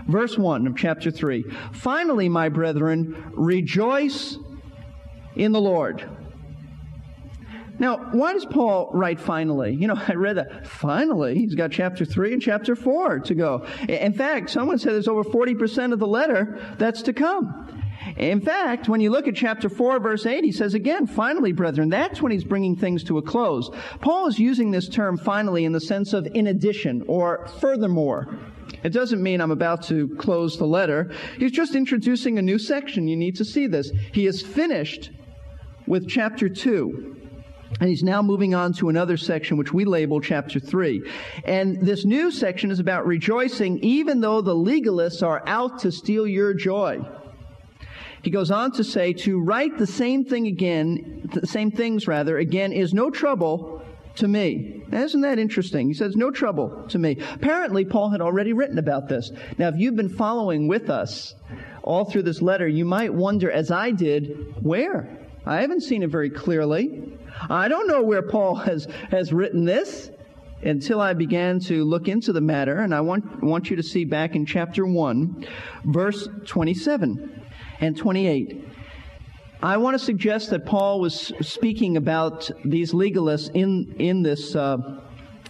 Verse 0.07 0.37
1 0.37 0.67
of 0.67 0.77
chapter 0.77 1.11
3. 1.11 1.45
Finally, 1.73 2.29
my 2.29 2.49
brethren, 2.49 3.33
rejoice 3.35 4.39
in 5.35 5.53
the 5.53 5.61
Lord. 5.61 6.09
Now, 7.79 8.09
why 8.13 8.33
does 8.33 8.47
Paul 8.47 8.91
write 8.95 9.21
finally? 9.21 9.75
You 9.75 9.89
know, 9.89 10.01
I 10.09 10.15
read 10.15 10.37
that. 10.37 10.67
Finally, 10.67 11.39
he's 11.39 11.55
got 11.55 11.71
chapter 11.71 12.05
3 12.05 12.35
and 12.35 12.43
chapter 12.43 12.75
4 12.75 13.21
to 13.21 13.35
go. 13.35 13.67
In 13.89 14.13
fact, 14.13 14.51
someone 14.51 14.79
said 14.79 14.93
there's 14.93 15.09
over 15.09 15.25
40% 15.25 15.93
of 15.93 15.99
the 15.99 16.07
letter 16.07 16.59
that's 16.79 17.03
to 17.03 17.13
come. 17.13 17.83
In 18.17 18.41
fact, 18.41 18.89
when 18.89 19.01
you 19.01 19.11
look 19.11 19.27
at 19.27 19.35
chapter 19.35 19.69
4, 19.69 20.01
verse 20.01 20.27
8, 20.27 20.45
he 20.45 20.53
says 20.53 20.75
again, 20.75 21.07
finally, 21.07 21.53
brethren, 21.53 21.89
that's 21.89 22.23
when 22.23 22.33
he's 22.33 22.45
bringing 22.45 22.77
things 22.77 23.03
to 23.05 23.19
a 23.19 23.23
close. 23.23 23.71
Paul 24.01 24.29
is 24.29 24.39
using 24.39 24.71
this 24.71 24.89
term 24.89 25.19
finally 25.19 25.65
in 25.65 25.73
the 25.73 25.81
sense 25.81 26.13
of 26.13 26.27
in 26.35 26.47
addition 26.47 27.03
or 27.09 27.49
furthermore. 27.61 28.39
It 28.83 28.93
doesn't 28.93 29.23
mean 29.23 29.41
I'm 29.41 29.51
about 29.51 29.83
to 29.85 30.09
close 30.17 30.57
the 30.57 30.67
letter. 30.67 31.13
He's 31.39 31.53
just 31.53 31.75
introducing 31.75 32.39
a 32.39 32.43
new 32.43 32.59
section. 32.59 33.09
You 33.09 33.17
need 33.17 33.37
to 33.37 33.45
see 33.45 33.67
this. 33.67 33.91
He 34.13 34.27
is 34.27 34.43
finished 34.43 35.11
with 35.87 36.09
chapter 36.09 36.49
2. 36.49 37.17
And 37.81 37.89
he's 37.89 38.03
now 38.03 38.23
moving 38.23 38.55
on 38.55 38.73
to 38.75 38.89
another 38.89 39.17
section, 39.17 39.57
which 39.57 39.73
we 39.73 39.85
label 39.85 40.21
chapter 40.21 40.61
3. 40.61 41.03
And 41.45 41.81
this 41.85 42.05
new 42.05 42.31
section 42.31 42.71
is 42.71 42.79
about 42.79 43.07
rejoicing 43.07 43.79
even 43.81 44.21
though 44.21 44.41
the 44.41 44.55
legalists 44.55 45.23
are 45.27 45.43
out 45.47 45.81
to 45.81 45.91
steal 45.91 46.27
your 46.27 46.55
joy. 46.55 47.01
He 48.23 48.31
goes 48.31 48.51
on 48.51 48.73
to 48.73 48.85
say, 48.85 49.13
to 49.13 49.41
write 49.41 49.79
the 49.79 49.87
same 49.87 50.25
thing 50.25 50.47
again, 50.47 51.29
the 51.33 51.47
same 51.47 51.71
things 51.71 52.07
rather, 52.07 52.39
again, 52.39 52.73
is 52.73 52.93
no 52.93 53.11
trouble 53.11 53.83
to 54.17 54.29
me. 54.29 54.83
Now, 54.89 55.03
isn't 55.03 55.21
that 55.21 55.39
interesting? 55.39 55.89
He 55.89 55.95
says, 55.95 56.17
no 56.17 56.31
trouble 56.31 56.87
to 56.89 56.99
me. 56.99 57.19
Apparently, 57.35 57.85
Paul 57.85 58.11
had 58.11 58.21
already 58.21 58.53
written 58.53 58.79
about 58.79 59.09
this. 59.09 59.31
Now, 59.59 59.69
if 59.69 59.75
you've 59.77 59.97
been 59.97 60.09
following 60.09 60.69
with 60.69 60.91
us 60.91 61.35
all 61.83 62.05
through 62.05 62.23
this 62.23 62.43
letter, 62.43 62.67
you 62.67 62.85
might 62.85 63.13
wonder, 63.13 63.51
as 63.51 63.71
I 63.71 63.91
did, 63.91 64.55
where? 64.63 65.19
I 65.45 65.61
haven't 65.61 65.83
seen 65.83 66.03
it 66.03 66.11
very 66.11 66.31
clearly. 66.31 67.19
I 67.49 67.69
don't 67.69 67.87
know 67.87 68.03
where 68.03 68.23
Paul 68.23 68.57
has, 68.57 68.89
has 69.11 69.33
written 69.33 69.65
this 69.65 70.11
until 70.63 71.01
I 71.01 71.13
began 71.13 71.61
to 71.61 71.85
look 71.85 72.09
into 72.09 72.33
the 72.33 72.41
matter, 72.41 72.81
and 72.81 72.95
I 72.95 73.03
want, 73.03 73.43
want 73.43 73.71
you 73.71 73.77
to 73.77 73.83
see 73.83 74.05
back 74.05 74.35
in 74.35 74.47
chapter 74.47 74.87
1, 74.87 75.47
verse 75.85 76.29
27 76.47 77.43
and 77.81 77.97
28. 77.97 78.69
I 79.63 79.79
want 79.79 79.95
to 79.95 80.05
suggest 80.05 80.51
that 80.51 80.67
Paul 80.67 81.01
was 81.01 81.33
speaking 81.41 81.97
about 81.97 82.51
these 82.65 82.93
legalists 82.93 83.51
in, 83.55 83.95
in 83.99 84.23
this, 84.23 84.55
uh, 84.55 84.77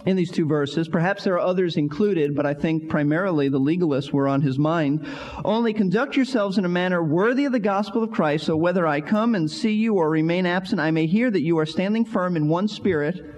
in 0.05 0.15
these 0.15 0.31
two 0.31 0.47
verses. 0.47 0.87
Perhaps 0.87 1.25
there 1.25 1.33
are 1.33 1.39
others 1.39 1.75
included, 1.75 2.33
but 2.33 2.45
I 2.45 2.53
think 2.53 2.89
primarily 2.89 3.49
the 3.49 3.59
legalists 3.59 4.13
were 4.13 4.27
on 4.27 4.41
his 4.41 4.57
mind. 4.57 5.05
Only 5.43 5.73
conduct 5.73 6.15
yourselves 6.15 6.57
in 6.57 6.63
a 6.63 6.69
manner 6.69 7.03
worthy 7.03 7.45
of 7.45 7.51
the 7.51 7.59
gospel 7.59 8.01
of 8.01 8.11
Christ, 8.11 8.45
so 8.45 8.55
whether 8.55 8.87
I 8.87 9.01
come 9.01 9.35
and 9.35 9.51
see 9.51 9.73
you 9.73 9.95
or 9.95 10.09
remain 10.09 10.45
absent, 10.45 10.79
I 10.79 10.91
may 10.91 11.05
hear 11.05 11.29
that 11.29 11.41
you 11.41 11.59
are 11.59 11.65
standing 11.65 12.05
firm 12.05 12.37
in 12.37 12.47
one 12.47 12.69
spirit, 12.69 13.36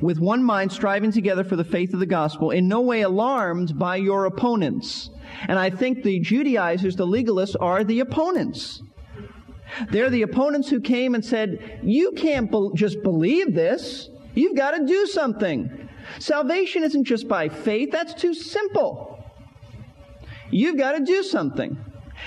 with 0.00 0.18
one 0.18 0.42
mind, 0.42 0.72
striving 0.72 1.12
together 1.12 1.44
for 1.44 1.56
the 1.56 1.64
faith 1.64 1.92
of 1.94 2.00
the 2.00 2.06
gospel, 2.06 2.50
in 2.50 2.68
no 2.68 2.80
way 2.80 3.02
alarmed 3.02 3.78
by 3.78 3.96
your 3.96 4.26
opponents. 4.26 5.10
And 5.48 5.58
I 5.58 5.70
think 5.70 6.02
the 6.02 6.20
Judaizers, 6.20 6.96
the 6.96 7.06
legalists, 7.06 7.56
are 7.60 7.84
the 7.84 8.00
opponents. 8.00 8.82
They're 9.90 10.10
the 10.10 10.22
opponents 10.22 10.68
who 10.68 10.80
came 10.80 11.14
and 11.14 11.24
said, 11.24 11.80
You 11.82 12.12
can't 12.12 12.50
be- 12.50 12.70
just 12.74 13.02
believe 13.02 13.54
this. 13.54 14.10
You've 14.34 14.56
got 14.56 14.72
to 14.72 14.86
do 14.86 15.06
something. 15.06 15.88
Salvation 16.18 16.82
isn't 16.82 17.04
just 17.04 17.28
by 17.28 17.48
faith, 17.48 17.90
that's 17.92 18.14
too 18.14 18.34
simple. 18.34 19.24
You've 20.50 20.78
got 20.78 20.92
to 20.92 21.04
do 21.04 21.22
something. 21.22 21.78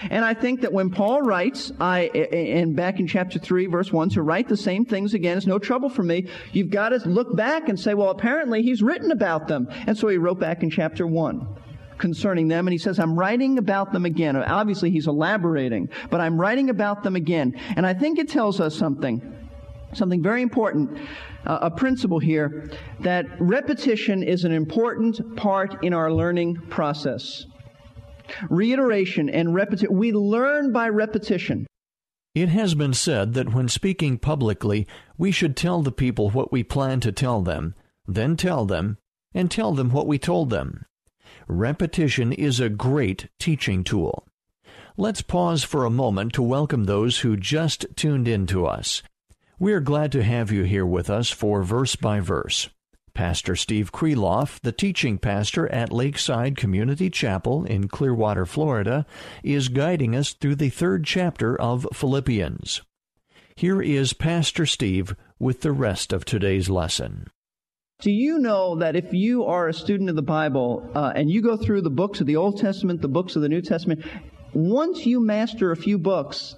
And 0.09 0.25
I 0.25 0.33
think 0.33 0.61
that 0.61 0.73
when 0.73 0.89
Paul 0.89 1.21
writes, 1.21 1.71
I, 1.79 2.03
and 2.31 2.75
back 2.75 2.99
in 2.99 3.07
chapter 3.07 3.39
3, 3.39 3.67
verse 3.67 3.91
1, 3.91 4.09
to 4.09 4.21
write 4.21 4.47
the 4.47 4.57
same 4.57 4.85
things 4.85 5.13
again 5.13 5.37
is 5.37 5.47
no 5.47 5.59
trouble 5.59 5.89
for 5.89 6.03
me, 6.03 6.27
you've 6.51 6.69
got 6.69 6.89
to 6.89 6.97
look 7.07 7.35
back 7.35 7.69
and 7.69 7.79
say, 7.79 7.93
well, 7.93 8.09
apparently 8.09 8.61
he's 8.61 8.81
written 8.81 9.11
about 9.11 9.47
them. 9.47 9.67
And 9.87 9.97
so 9.97 10.07
he 10.07 10.17
wrote 10.17 10.39
back 10.39 10.63
in 10.63 10.69
chapter 10.69 11.07
1 11.07 11.47
concerning 11.97 12.47
them, 12.47 12.67
and 12.67 12.73
he 12.73 12.77
says, 12.77 12.99
I'm 12.99 13.17
writing 13.17 13.57
about 13.57 13.93
them 13.93 14.03
again. 14.03 14.35
Obviously, 14.35 14.91
he's 14.91 15.07
elaborating, 15.07 15.89
but 16.09 16.19
I'm 16.19 16.39
writing 16.39 16.69
about 16.69 17.03
them 17.03 17.15
again. 17.15 17.53
And 17.77 17.85
I 17.85 17.93
think 17.93 18.19
it 18.19 18.27
tells 18.27 18.59
us 18.59 18.75
something, 18.75 19.21
something 19.93 20.21
very 20.21 20.41
important 20.41 20.99
uh, 21.45 21.59
a 21.61 21.71
principle 21.71 22.19
here 22.19 22.69
that 23.01 23.25
repetition 23.39 24.23
is 24.23 24.43
an 24.43 24.51
important 24.51 25.35
part 25.35 25.83
in 25.83 25.93
our 25.93 26.11
learning 26.11 26.55
process. 26.69 27.45
Reiteration 28.49 29.29
and 29.29 29.53
repetition. 29.53 29.95
We 29.95 30.11
learn 30.11 30.71
by 30.71 30.89
repetition. 30.89 31.67
It 32.35 32.49
has 32.49 32.73
been 32.73 32.93
said 32.93 33.33
that 33.33 33.53
when 33.53 33.67
speaking 33.67 34.17
publicly, 34.17 34.87
we 35.17 35.31
should 35.31 35.55
tell 35.55 35.81
the 35.81 35.91
people 35.91 36.31
what 36.31 36.51
we 36.51 36.63
plan 36.63 36.99
to 37.01 37.11
tell 37.11 37.41
them, 37.41 37.75
then 38.07 38.35
tell 38.35 38.65
them, 38.65 38.97
and 39.33 39.51
tell 39.51 39.73
them 39.73 39.91
what 39.91 40.07
we 40.07 40.17
told 40.17 40.49
them. 40.49 40.85
Repetition 41.47 42.31
is 42.31 42.59
a 42.59 42.69
great 42.69 43.27
teaching 43.39 43.83
tool. 43.83 44.27
Let's 44.97 45.21
pause 45.21 45.63
for 45.63 45.85
a 45.85 45.89
moment 45.89 46.33
to 46.33 46.41
welcome 46.41 46.85
those 46.85 47.19
who 47.19 47.37
just 47.37 47.85
tuned 47.95 48.27
in 48.27 48.47
to 48.47 48.65
us. 48.65 49.03
We 49.59 49.73
are 49.73 49.79
glad 49.79 50.11
to 50.13 50.23
have 50.23 50.51
you 50.51 50.63
here 50.63 50.85
with 50.85 51.09
us 51.09 51.29
for 51.29 51.63
Verse 51.63 51.95
by 51.95 52.19
Verse. 52.19 52.69
Pastor 53.15 53.55
Steve 53.55 53.91
Kreloff, 53.91 54.59
the 54.61 54.71
teaching 54.71 55.19
pastor 55.19 55.71
at 55.71 55.91
Lakeside 55.91 56.57
Community 56.57 57.11
Chapel 57.11 57.63
in 57.63 57.87
Clearwater, 57.87 58.45
Florida, 58.47 59.05
is 59.43 59.69
guiding 59.69 60.15
us 60.15 60.33
through 60.33 60.55
the 60.55 60.69
third 60.69 61.05
chapter 61.05 61.55
of 61.59 61.85
Philippians. 61.93 62.81
Here 63.55 63.83
is 63.83 64.13
Pastor 64.13 64.65
Steve 64.65 65.15
with 65.37 65.61
the 65.61 65.71
rest 65.71 66.11
of 66.11 66.25
today's 66.25 66.71
lesson. 66.71 67.27
Do 68.01 68.11
you 68.11 68.39
know 68.39 68.77
that 68.77 68.95
if 68.95 69.13
you 69.13 69.45
are 69.45 69.67
a 69.67 69.73
student 69.73 70.09
of 70.09 70.15
the 70.15 70.23
Bible 70.23 70.89
uh, 70.95 71.13
and 71.15 71.29
you 71.29 71.43
go 71.43 71.55
through 71.55 71.81
the 71.81 71.91
books 71.91 72.19
of 72.19 72.25
the 72.25 72.35
Old 72.37 72.57
Testament, 72.57 73.01
the 73.01 73.07
books 73.07 73.35
of 73.35 73.43
the 73.43 73.49
New 73.49 73.61
Testament, 73.61 74.03
once 74.53 75.05
you 75.05 75.19
master 75.23 75.71
a 75.71 75.77
few 75.77 75.99
books, 75.99 76.55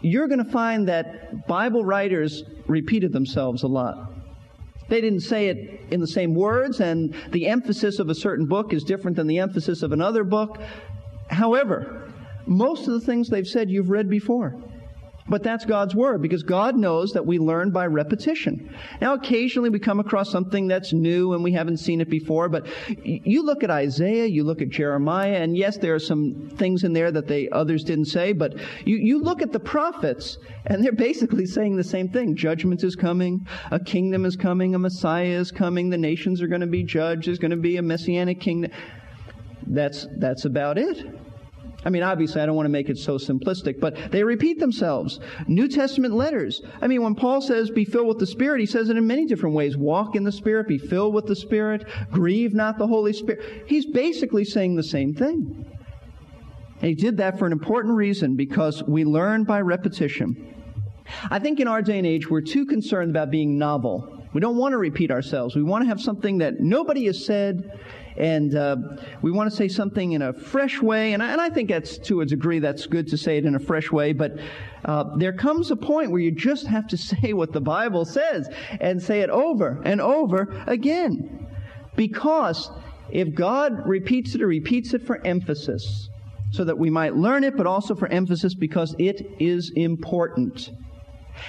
you're 0.00 0.26
going 0.26 0.42
to 0.42 0.50
find 0.50 0.88
that 0.88 1.46
Bible 1.46 1.84
writers 1.84 2.44
repeated 2.66 3.12
themselves 3.12 3.62
a 3.62 3.68
lot. 3.68 4.11
They 4.92 5.00
didn't 5.00 5.20
say 5.20 5.48
it 5.48 5.80
in 5.90 6.00
the 6.00 6.06
same 6.06 6.34
words, 6.34 6.78
and 6.78 7.14
the 7.30 7.46
emphasis 7.46 7.98
of 7.98 8.10
a 8.10 8.14
certain 8.14 8.44
book 8.44 8.74
is 8.74 8.84
different 8.84 9.16
than 9.16 9.26
the 9.26 9.38
emphasis 9.38 9.82
of 9.82 9.90
another 9.90 10.22
book. 10.22 10.60
However, 11.30 12.12
most 12.44 12.86
of 12.86 12.92
the 12.92 13.00
things 13.00 13.30
they've 13.30 13.46
said 13.46 13.70
you've 13.70 13.88
read 13.88 14.10
before. 14.10 14.54
But 15.32 15.42
that's 15.42 15.64
God's 15.64 15.94
Word 15.94 16.20
because 16.20 16.42
God 16.42 16.76
knows 16.76 17.12
that 17.12 17.24
we 17.24 17.38
learn 17.38 17.70
by 17.70 17.86
repetition. 17.86 18.76
Now, 19.00 19.14
occasionally 19.14 19.70
we 19.70 19.78
come 19.78 19.98
across 19.98 20.30
something 20.30 20.68
that's 20.68 20.92
new 20.92 21.32
and 21.32 21.42
we 21.42 21.52
haven't 21.52 21.78
seen 21.78 22.02
it 22.02 22.10
before, 22.10 22.50
but 22.50 22.66
you 23.02 23.42
look 23.42 23.64
at 23.64 23.70
Isaiah, 23.70 24.26
you 24.26 24.44
look 24.44 24.60
at 24.60 24.68
Jeremiah, 24.68 25.36
and 25.36 25.56
yes, 25.56 25.78
there 25.78 25.94
are 25.94 25.98
some 25.98 26.50
things 26.58 26.84
in 26.84 26.92
there 26.92 27.10
that 27.10 27.28
they 27.28 27.48
others 27.48 27.82
didn't 27.82 28.08
say, 28.08 28.34
but 28.34 28.58
you, 28.84 28.98
you 28.98 29.22
look 29.22 29.40
at 29.40 29.52
the 29.52 29.58
prophets 29.58 30.36
and 30.66 30.84
they're 30.84 30.92
basically 30.92 31.46
saying 31.46 31.76
the 31.76 31.82
same 31.82 32.10
thing. 32.10 32.36
Judgment 32.36 32.84
is 32.84 32.94
coming, 32.94 33.46
a 33.70 33.80
kingdom 33.80 34.26
is 34.26 34.36
coming, 34.36 34.74
a 34.74 34.78
Messiah 34.78 35.24
is 35.24 35.50
coming, 35.50 35.88
the 35.88 35.96
nations 35.96 36.42
are 36.42 36.46
going 36.46 36.60
to 36.60 36.66
be 36.66 36.82
judged, 36.82 37.26
there's 37.26 37.38
going 37.38 37.52
to 37.52 37.56
be 37.56 37.78
a 37.78 37.82
messianic 37.82 38.38
kingdom. 38.38 38.70
That's, 39.66 40.06
that's 40.18 40.44
about 40.44 40.76
it. 40.76 41.21
I 41.84 41.90
mean, 41.90 42.02
obviously, 42.02 42.40
I 42.40 42.46
don't 42.46 42.54
want 42.54 42.66
to 42.66 42.70
make 42.70 42.88
it 42.88 42.98
so 42.98 43.18
simplistic, 43.18 43.80
but 43.80 44.12
they 44.12 44.22
repeat 44.22 44.60
themselves. 44.60 45.18
New 45.48 45.68
Testament 45.68 46.14
letters. 46.14 46.60
I 46.80 46.86
mean, 46.86 47.02
when 47.02 47.14
Paul 47.14 47.40
says 47.40 47.70
be 47.70 47.84
filled 47.84 48.08
with 48.08 48.18
the 48.18 48.26
Spirit, 48.26 48.60
he 48.60 48.66
says 48.66 48.88
it 48.88 48.96
in 48.96 49.06
many 49.06 49.26
different 49.26 49.56
ways. 49.56 49.76
Walk 49.76 50.14
in 50.14 50.22
the 50.22 50.32
Spirit, 50.32 50.68
be 50.68 50.78
filled 50.78 51.14
with 51.14 51.26
the 51.26 51.36
Spirit, 51.36 51.84
grieve 52.10 52.54
not 52.54 52.78
the 52.78 52.86
Holy 52.86 53.12
Spirit. 53.12 53.64
He's 53.66 53.86
basically 53.86 54.44
saying 54.44 54.76
the 54.76 54.82
same 54.82 55.14
thing. 55.14 55.66
And 56.80 56.88
he 56.88 56.94
did 56.94 57.16
that 57.18 57.38
for 57.38 57.46
an 57.46 57.52
important 57.52 57.94
reason 57.94 58.36
because 58.36 58.82
we 58.82 59.04
learn 59.04 59.44
by 59.44 59.60
repetition. 59.60 60.54
I 61.30 61.38
think 61.38 61.60
in 61.60 61.68
our 61.68 61.82
day 61.82 61.98
and 61.98 62.06
age, 62.06 62.28
we're 62.28 62.40
too 62.40 62.66
concerned 62.66 63.10
about 63.10 63.30
being 63.30 63.58
novel. 63.58 64.22
We 64.32 64.40
don't 64.40 64.56
want 64.56 64.72
to 64.72 64.78
repeat 64.78 65.10
ourselves. 65.10 65.54
We 65.54 65.62
want 65.62 65.82
to 65.84 65.88
have 65.88 66.00
something 66.00 66.38
that 66.38 66.60
nobody 66.60 67.06
has 67.06 67.24
said 67.24 67.78
and 68.16 68.54
uh, 68.54 68.76
we 69.22 69.30
want 69.30 69.50
to 69.50 69.56
say 69.56 69.68
something 69.68 70.12
in 70.12 70.22
a 70.22 70.32
fresh 70.32 70.80
way, 70.80 71.12
and 71.12 71.22
I, 71.22 71.32
and 71.32 71.40
I, 71.40 71.50
think 71.50 71.70
that's 71.70 71.98
to 71.98 72.20
a 72.20 72.26
degree 72.26 72.58
that's 72.58 72.86
good 72.86 73.08
to 73.08 73.16
say 73.16 73.38
it 73.38 73.44
in 73.44 73.54
a 73.54 73.60
fresh 73.60 73.90
way. 73.90 74.12
But 74.12 74.38
uh, 74.84 75.16
there 75.16 75.32
comes 75.32 75.70
a 75.70 75.76
point 75.76 76.10
where 76.10 76.20
you 76.20 76.30
just 76.30 76.66
have 76.66 76.86
to 76.88 76.96
say 77.10 77.32
what 77.32 77.52
the 77.52 77.60
Bible 77.60 78.04
says 78.04 78.48
and 78.80 79.02
say 79.02 79.20
it 79.20 79.30
over 79.30 79.80
and 79.84 80.00
over 80.00 80.62
again, 80.66 81.46
because 81.96 82.70
if 83.10 83.34
God 83.34 83.86
repeats 83.86 84.34
it 84.34 84.42
or 84.42 84.46
repeats 84.46 84.94
it 84.94 85.02
for 85.06 85.24
emphasis, 85.26 86.08
so 86.52 86.64
that 86.64 86.78
we 86.78 86.90
might 86.90 87.16
learn 87.16 87.44
it, 87.44 87.56
but 87.56 87.66
also 87.66 87.94
for 87.94 88.08
emphasis 88.08 88.54
because 88.54 88.94
it 88.98 89.26
is 89.40 89.72
important. 89.74 90.70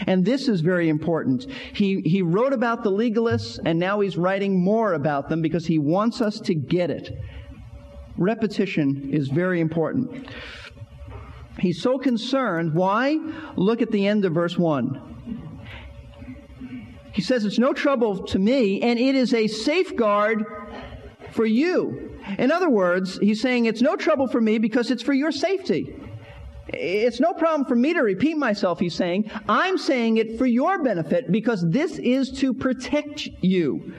And 0.08 0.26
this 0.26 0.48
is 0.48 0.62
very 0.62 0.90
important. 0.90 1.46
He, 1.74 2.02
he 2.06 2.22
wrote 2.22 2.54
about 2.54 2.84
the 2.84 2.92
legalists, 2.92 3.60
and 3.66 3.80
now 3.80 4.00
he's 4.00 4.18
writing 4.18 4.64
more 4.64 4.94
about 4.94 5.30
them 5.30 5.42
because 5.42 5.66
he 5.66 5.80
wants 5.80 6.22
us 6.22 6.40
to 6.42 6.56
get 6.56 6.90
it. 6.90 7.12
Repetition 8.18 9.10
is 9.12 9.28
very 9.28 9.60
important. 9.60 10.28
He's 11.60 11.82
so 11.82 11.98
concerned. 11.98 12.74
Why? 12.74 13.18
Look 13.56 13.82
at 13.82 13.92
the 13.92 14.08
end 14.08 14.26
of 14.26 14.34
verse 14.34 14.58
1. 14.58 15.14
He 17.14 17.22
says, 17.22 17.46
It's 17.46 17.60
no 17.60 17.74
trouble 17.74 18.24
to 18.26 18.40
me, 18.40 18.82
and 18.82 19.00
it 19.00 19.16
is 19.16 19.34
a 19.34 19.48
safeguard 19.48 20.44
for 21.32 21.46
you. 21.46 22.20
In 22.38 22.52
other 22.52 22.70
words, 22.70 23.20
he's 23.20 23.42
saying, 23.42 23.66
It's 23.66 23.82
no 23.82 23.96
trouble 23.96 24.28
for 24.28 24.42
me 24.42 24.58
because 24.58 24.90
it's 24.90 25.04
for 25.04 25.14
your 25.14 25.32
safety. 25.32 25.96
It's 26.68 27.20
no 27.20 27.34
problem 27.34 27.66
for 27.68 27.76
me 27.76 27.94
to 27.94 28.02
repeat 28.02 28.38
myself, 28.38 28.80
he's 28.80 28.96
saying. 28.96 29.30
I'm 29.50 29.78
saying 29.78 30.18
it 30.18 30.38
for 30.38 30.46
your 30.46 30.82
benefit 30.82 31.32
because 31.32 31.64
this 31.70 31.98
is 32.00 32.32
to 32.40 32.54
protect 32.54 33.28
you. 33.42 33.94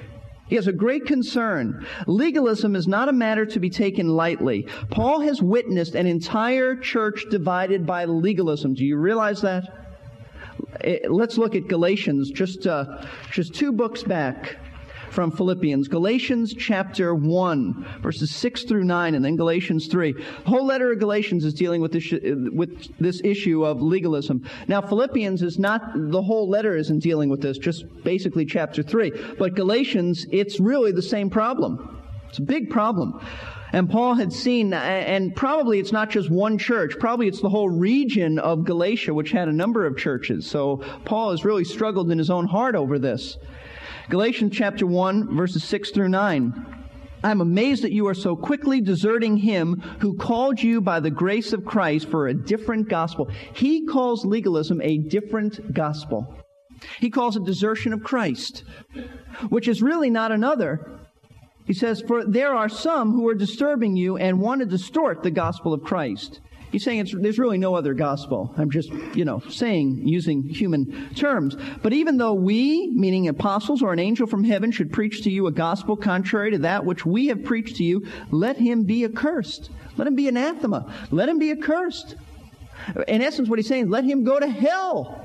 He 0.47 0.57
has 0.57 0.67
a 0.67 0.73
great 0.73 1.07
concern. 1.07 1.87
Legalism 2.07 2.77
is 2.77 2.87
not 2.87 3.09
a 3.09 3.13
matter 3.13 3.47
to 3.47 3.61
be 3.61 3.71
taken 3.71 4.09
lightly. 4.09 4.67
Paul 4.91 5.21
has 5.21 5.43
witnessed 5.43 5.95
an 5.95 6.07
entire 6.07 6.77
church 6.77 7.25
divided 7.31 7.87
by 7.87 8.05
legalism. 8.05 8.75
Do 8.75 8.85
you 8.85 8.97
realize 8.97 9.41
that? 9.43 9.65
Eh, 10.81 10.99
let's 11.09 11.39
look 11.39 11.55
at 11.55 11.69
Galatians, 11.69 12.31
just 12.31 12.67
uh, 12.67 13.05
just 13.31 13.55
two 13.55 13.73
books 13.73 14.03
back 14.03 14.57
from 15.15 15.31
Philippians. 15.31 15.87
Galatians 15.87 16.53
chapter 16.53 17.15
1, 17.15 18.01
verses 18.03 18.35
6 18.35 18.65
through 18.65 18.85
9, 18.85 19.15
and 19.15 19.25
then 19.25 19.37
Galatians 19.37 19.87
3. 19.87 20.13
The 20.13 20.23
whole 20.45 20.67
letter 20.67 20.93
of 20.93 20.99
Galatians 20.99 21.45
is 21.45 21.55
dealing 21.55 21.81
with 21.81 21.93
this, 21.93 22.13
with 22.53 22.99
this 22.99 23.21
issue 23.23 23.65
of 23.65 23.81
legalism. 23.81 24.45
Now, 24.67 24.81
Philippians 24.81 25.43
is 25.43 25.59
not, 25.59 25.93
the 25.95 26.23
whole 26.23 26.49
letter 26.51 26.77
isn't 26.77 26.99
dealing 26.99 27.31
with 27.31 27.41
this, 27.41 27.59
just 27.59 27.85
basically 28.03 28.45
chapter 28.45 28.83
3. 28.83 29.13
But 29.39 29.55
Galatians, 29.55 30.27
it's 30.33 30.59
really 30.59 30.91
the 30.91 31.03
same 31.03 31.31
problem. 31.31 32.03
It's 32.29 32.39
a 32.39 32.43
big 32.43 32.69
problem. 32.69 33.21
And 33.73 33.89
Paul 33.89 34.15
had 34.15 34.33
seen, 34.33 34.73
and 34.73 35.35
probably 35.35 35.79
it's 35.79 35.93
not 35.93 36.11
just 36.11 36.31
one 36.31 36.59
church, 36.59 36.97
probably 36.99 37.29
it's 37.29 37.41
the 37.41 37.49
whole 37.49 37.69
region 37.69 38.39
of 38.39 38.65
Galatia, 38.65 39.15
which 39.15 39.31
had 39.31 39.49
a 39.49 39.53
number 39.53 39.87
of 39.87 39.97
churches. 39.97 40.49
So 40.49 40.77
Paul 41.05 41.31
has 41.31 41.45
really 41.45 41.65
struggled 41.65 42.11
in 42.11 42.19
his 42.19 42.31
own 42.31 42.47
heart 42.47 42.75
over 42.75 42.99
this. 42.99 43.37
Galatians 44.11 44.55
chapter 44.55 44.87
1, 44.87 45.35
verses 45.35 45.65
6 45.65 45.91
through 45.91 46.11
9. 46.11 46.67
I'm 47.23 47.41
amazed 47.41 47.83
that 47.83 47.93
you 47.93 48.07
are 48.07 48.15
so 48.15 48.37
quickly 48.37 48.83
deserting 48.83 49.39
him 49.39 49.81
who 50.01 50.19
called 50.19 50.63
you 50.63 50.83
by 50.83 51.01
the 51.01 51.11
grace 51.11 51.55
of 51.55 51.65
Christ 51.65 52.11
for 52.11 52.27
a 52.27 52.35
different 52.35 52.91
gospel. 52.91 53.31
He 53.55 53.87
calls 53.87 54.27
legalism 54.27 54.83
a 54.83 54.99
different 54.99 55.73
gospel. 55.73 56.37
He 57.01 57.09
calls 57.09 57.35
it 57.37 57.45
desertion 57.45 57.95
of 57.95 58.05
Christ, 58.05 58.65
which 59.49 59.69
is 59.69 59.81
really 59.81 60.11
not 60.11 60.33
another. 60.33 61.01
He 61.65 61.73
says, 61.73 62.03
For 62.07 62.27
there 62.27 62.55
are 62.55 62.69
some 62.69 63.13
who 63.13 63.27
are 63.29 63.35
disturbing 63.35 63.97
you 63.97 64.19
and 64.19 64.39
want 64.39 64.61
to 64.61 64.67
distort 64.67 65.23
the 65.23 65.31
gospel 65.31 65.73
of 65.73 65.83
Christ. 65.83 66.41
He's 66.75 66.83
saying 66.83 67.07
there's 67.21 67.39
really 67.39 67.57
no 67.57 67.77
other 67.77 67.95
gospel. 67.95 68.53
I'm 68.57 68.69
just, 68.69 68.91
you 69.15 69.25
know, 69.25 69.41
saying, 69.49 70.09
using 70.09 70.43
human 70.43 71.15
terms. 71.15 71.55
But 71.85 71.93
even 71.93 72.17
though 72.17 72.35
we, 72.35 72.91
meaning 72.93 73.29
apostles 73.29 73.81
or 73.81 73.93
an 73.93 74.01
angel 74.01 74.27
from 74.27 74.43
heaven, 74.43 74.73
should 74.73 74.93
preach 74.93 75.23
to 75.23 75.31
you 75.31 75.47
a 75.47 75.53
gospel 75.53 75.97
contrary 75.97 76.51
to 76.51 76.59
that 76.59 76.85
which 76.85 77.07
we 77.07 77.29
have 77.29 77.45
preached 77.45 77.77
to 77.77 77.85
you, 77.85 78.05
let 78.33 78.57
him 78.57 78.83
be 78.83 79.05
accursed. 79.05 79.71
Let 79.97 80.09
him 80.09 80.17
be 80.17 80.27
anathema. 80.27 80.93
Let 81.13 81.29
him 81.29 81.39
be 81.39 81.53
accursed. 81.53 82.17
In 83.07 83.23
essence, 83.23 83.49
what 83.49 83.61
he's 83.61 83.69
saying 83.69 83.89
let 83.89 84.03
him 84.03 84.25
go 84.25 84.41
to 84.41 84.49
hell 84.49 85.24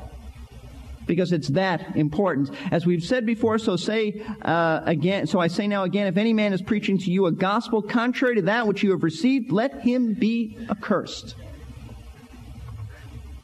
because 1.10 1.34
it's 1.34 1.48
that 1.50 1.98
important. 1.98 2.52
As 2.72 2.86
we've 2.86 3.04
said 3.04 3.26
before, 3.26 3.58
so 3.58 3.76
say 3.76 4.24
uh, 4.44 4.82
again. 4.86 5.26
So 5.26 5.40
I 5.40 5.48
say 5.48 5.68
now 5.68 5.84
again: 5.84 6.06
if 6.06 6.18
any 6.18 6.34
man 6.34 6.54
is 6.54 6.62
preaching 6.62 7.00
to 7.00 7.12
you 7.12 7.26
a 7.26 7.32
gospel 7.32 7.82
contrary 7.82 8.36
to 8.36 8.44
that 8.44 8.68
which 8.68 8.84
you 8.84 8.92
have 8.92 9.04
received, 9.04 9.52
let 9.52 9.82
him 9.82 10.14
be 10.14 10.56
accursed. 10.70 11.36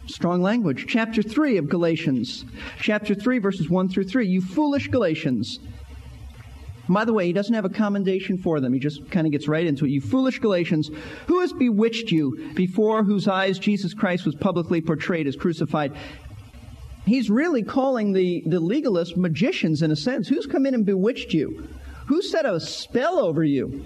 Strong 0.05 0.43
language. 0.43 0.85
Chapter 0.87 1.23
3 1.23 1.57
of 1.57 1.67
Galatians. 1.67 2.45
Chapter 2.79 3.15
3, 3.15 3.39
verses 3.39 3.67
1 3.67 3.89
through 3.89 4.03
3. 4.03 4.27
You 4.27 4.39
foolish 4.39 4.87
Galatians. 4.89 5.57
By 6.87 7.05
the 7.05 7.13
way, 7.13 7.25
he 7.25 7.33
doesn't 7.33 7.55
have 7.55 7.65
a 7.65 7.69
commendation 7.69 8.37
for 8.37 8.59
them. 8.59 8.71
He 8.71 8.79
just 8.79 9.09
kind 9.09 9.25
of 9.25 9.31
gets 9.31 9.47
right 9.47 9.65
into 9.65 9.85
it. 9.85 9.89
You 9.89 10.01
foolish 10.01 10.37
Galatians, 10.37 10.91
who 11.25 11.39
has 11.39 11.51
bewitched 11.51 12.11
you 12.11 12.51
before 12.53 13.03
whose 13.03 13.27
eyes 13.27 13.57
Jesus 13.57 13.95
Christ 13.95 14.25
was 14.25 14.35
publicly 14.35 14.81
portrayed 14.81 15.25
as 15.25 15.35
crucified? 15.35 15.93
He's 17.05 17.29
really 17.29 17.63
calling 17.63 18.13
the, 18.13 18.43
the 18.45 18.59
legalists 18.59 19.15
magicians 19.15 19.81
in 19.81 19.91
a 19.91 19.95
sense. 19.95 20.27
Who's 20.27 20.45
come 20.45 20.65
in 20.65 20.73
and 20.73 20.85
bewitched 20.85 21.33
you? 21.33 21.67
Who 22.07 22.21
set 22.21 22.45
a 22.45 22.59
spell 22.59 23.19
over 23.19 23.43
you? 23.43 23.85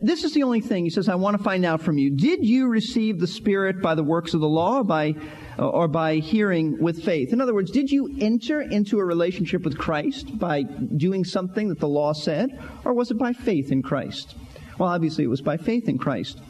This 0.00 0.24
is 0.24 0.32
the 0.32 0.42
only 0.42 0.62
thing. 0.62 0.84
He 0.84 0.90
says, 0.90 1.10
I 1.10 1.14
want 1.14 1.36
to 1.36 1.42
find 1.42 1.64
out 1.64 1.82
from 1.82 1.98
you. 1.98 2.10
Did 2.10 2.44
you 2.44 2.68
receive 2.68 3.20
the 3.20 3.26
Spirit 3.26 3.82
by 3.82 3.94
the 3.94 4.02
works 4.02 4.32
of 4.32 4.40
the 4.40 4.48
law 4.48 4.82
by, 4.82 5.14
or 5.58 5.88
by 5.88 6.16
hearing 6.16 6.82
with 6.82 7.04
faith? 7.04 7.34
In 7.34 7.40
other 7.42 7.52
words, 7.52 7.70
did 7.70 7.90
you 7.90 8.16
enter 8.18 8.62
into 8.62 8.98
a 8.98 9.04
relationship 9.04 9.62
with 9.62 9.76
Christ 9.76 10.38
by 10.38 10.62
doing 10.62 11.24
something 11.24 11.68
that 11.68 11.80
the 11.80 11.88
law 11.88 12.14
said? 12.14 12.58
Or 12.86 12.94
was 12.94 13.10
it 13.10 13.18
by 13.18 13.34
faith 13.34 13.70
in 13.70 13.82
Christ? 13.82 14.34
Well, 14.78 14.88
obviously 14.88 15.24
it 15.24 15.28
was 15.28 15.42
by 15.42 15.58
faith 15.58 15.86
in 15.86 15.98
Christ. 15.98 16.40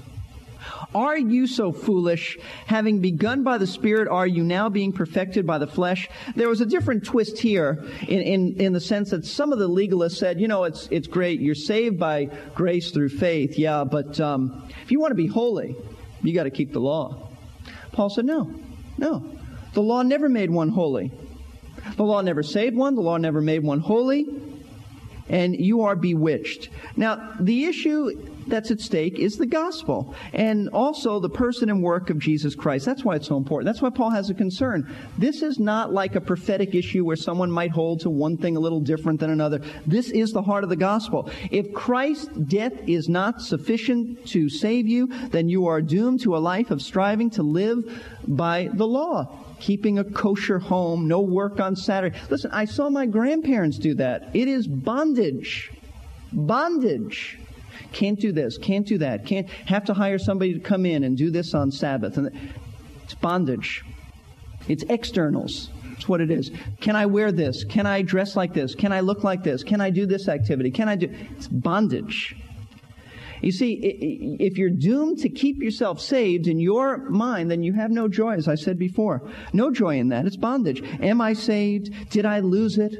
Are 0.95 1.19
you 1.19 1.47
so 1.47 1.73
foolish? 1.73 2.39
Having 2.67 3.01
begun 3.01 3.43
by 3.43 3.59
the 3.59 3.67
Spirit, 3.67 4.09
are 4.09 4.27
you 4.27 4.43
now 4.45 4.69
being 4.69 4.93
perfected 4.93 5.47
by 5.47 5.59
the 5.59 5.67
flesh? 5.67 6.09
There 6.37 6.49
was 6.49 6.61
a 6.61 6.67
different 6.67 7.05
twist 7.05 7.39
here 7.39 7.85
in, 8.07 8.21
in, 8.21 8.61
in 8.61 8.73
the 8.73 8.81
sense 8.81 9.11
that 9.11 9.25
some 9.25 9.53
of 9.53 9.59
the 9.59 9.69
legalists 9.69 10.17
said, 10.17 10.41
you 10.41 10.49
know, 10.49 10.65
it's, 10.65 10.89
it's 10.91 11.09
great. 11.09 11.41
You're 11.41 11.55
saved 11.55 11.99
by 11.99 12.27
grace 12.55 12.91
through 12.91 13.09
faith. 13.11 13.59
Yeah, 13.59 13.85
but 13.85 14.21
um, 14.21 14.69
if 14.83 14.91
you 14.93 15.01
want 15.01 15.11
to 15.11 15.17
be 15.17 15.27
holy, 15.27 15.77
you 16.23 16.33
got 16.33 16.45
to 16.45 16.51
keep 16.51 16.73
the 16.73 16.81
law. 16.81 17.29
Paul 17.93 18.11
said, 18.11 18.25
no, 18.25 18.55
no. 18.99 19.39
The 19.73 19.83
law 19.83 20.03
never 20.03 20.29
made 20.29 20.51
one 20.51 20.69
holy. 20.69 21.11
The 21.97 22.05
law 22.05 22.21
never 22.21 22.43
saved 22.43 22.77
one. 22.77 22.95
The 22.95 23.03
law 23.03 23.17
never 23.17 23.41
made 23.41 23.63
one 23.63 23.81
holy. 23.81 24.27
And 25.29 25.57
you 25.57 25.83
are 25.83 25.97
bewitched. 25.97 26.69
Now, 26.97 27.35
the 27.41 27.65
issue 27.65 28.11
that's 28.47 28.71
at 28.71 28.81
stake 28.81 29.19
is 29.19 29.37
the 29.37 29.47
gospel 29.47 30.15
and 30.33 30.69
also 30.71 31.19
the 31.19 31.29
person 31.29 31.71
and 31.71 31.83
work 31.83 32.11
of 32.11 32.19
Jesus 32.19 32.55
Christ. 32.55 32.85
That's 32.85 33.05
why 33.05 33.17
it's 33.17 33.29
so 33.29 33.37
important. 33.37 33.67
That's 33.67 33.83
why 33.83 33.91
Paul 33.91 34.11
has 34.11 34.31
a 34.31 34.35
concern. 34.35 34.95
This 35.19 35.43
is 35.43 35.59
not 35.59 35.93
like 35.93 36.15
a 36.15 36.21
prophetic 36.21 36.75
issue 36.75 37.05
where 37.05 37.17
someone 37.17 37.51
might 37.51 37.71
hold 37.71 38.01
to 38.01 38.11
one 38.11 38.37
thing 38.37 38.57
a 38.57 38.61
little 38.61 38.81
different 38.81 39.21
than 39.21 39.31
another. 39.31 39.61
This 39.87 40.11
is 40.11 40.33
the 40.33 40.43
heart 40.43 40.65
of 40.65 40.71
the 40.71 40.77
gospel. 40.77 41.31
If 41.51 41.73
Christ's 41.73 42.27
death 42.27 42.75
is 42.87 43.09
not 43.09 43.41
sufficient 43.41 44.27
to 44.29 44.49
save 44.49 44.87
you, 44.87 45.07
then 45.29 45.49
you 45.49 45.67
are 45.67 45.81
doomed 45.81 46.21
to 46.23 46.37
a 46.37 46.39
life 46.39 46.71
of 46.71 46.83
striving 46.83 47.31
to 47.31 47.43
live 47.43 48.03
by 48.27 48.71
the 48.73 48.87
law 48.87 49.44
keeping 49.65 49.99
a 49.99 50.05
kosher 50.05 50.59
home, 50.59 51.09
no 51.09 51.21
work 51.21 51.59
on 51.59 51.75
Saturday. 51.75 52.15
Listen, 52.29 52.51
I 52.53 52.67
saw 52.67 52.91
my 52.91 53.07
grandparents 53.07 53.79
do 53.79 53.95
that. 53.95 54.29
It 54.35 54.47
is 54.47 54.67
bondage. 54.67 55.73
Bondage. 56.35 57.39
Can't 57.91 58.21
do 58.21 58.31
this, 58.31 58.59
can't 58.59 58.87
do 58.87 58.99
that, 58.99 59.25
can't 59.25 59.49
have 59.49 59.85
to 59.87 59.95
hire 59.95 60.19
somebody 60.19 60.53
to 60.53 60.61
come 60.61 60.85
in 60.85 61.05
and 61.05 61.17
do 61.17 61.31
this 61.31 61.55
on 61.55 61.71
Sabbath. 61.71 62.19
And 62.19 62.31
it's 63.05 63.15
bondage. 63.15 63.83
It's 64.69 64.85
externals. 64.91 65.71
It's 65.93 66.09
what 66.09 66.21
it 66.21 66.31
is. 66.31 66.51
Can 66.83 66.95
I 66.95 67.07
wear 67.07 67.33
this? 67.33 67.65
Can 67.65 67.87
I 67.87 68.03
dress 68.03 68.37
like 68.37 68.53
this? 68.53 68.75
Can 68.75 68.93
I 68.93 69.01
look 69.01 69.25
like 69.25 69.43
this? 69.43 69.63
Can 69.63 69.81
I 69.81 69.89
do 69.89 70.05
this 70.05 70.29
activity? 70.29 70.71
Can 70.71 70.91
I 70.91 70.97
do 70.97 71.09
it's 71.37 71.49
bondage. 71.49 72.37
You 73.45 73.53
see, 73.53 73.75
if 74.41 74.57
you're 74.57 74.71
doomed 74.71 75.19
to 75.19 75.29
keep 75.29 75.63
yourself 75.63 76.01
saved 76.01 76.47
in 76.47 76.59
your 76.59 77.11
mind, 77.11 77.51
then 77.51 77.63
you 77.63 77.75
have 77.75 77.91
no 77.91 78.09
joy, 78.09 78.33
as 78.33 78.49
I 78.49 78.55
said 78.55 78.79
before. 78.79 79.31
No 79.53 79.71
joy 79.71 79.99
in 79.99 80.09
that. 80.09 80.25
It's 80.25 80.37
bondage. 80.37 80.83
Am 81.03 81.21
I 81.21 81.35
saved? 81.35 82.09
Did 82.09 82.25
I 82.25 82.41
lose 82.41 82.79
it? 82.79 82.95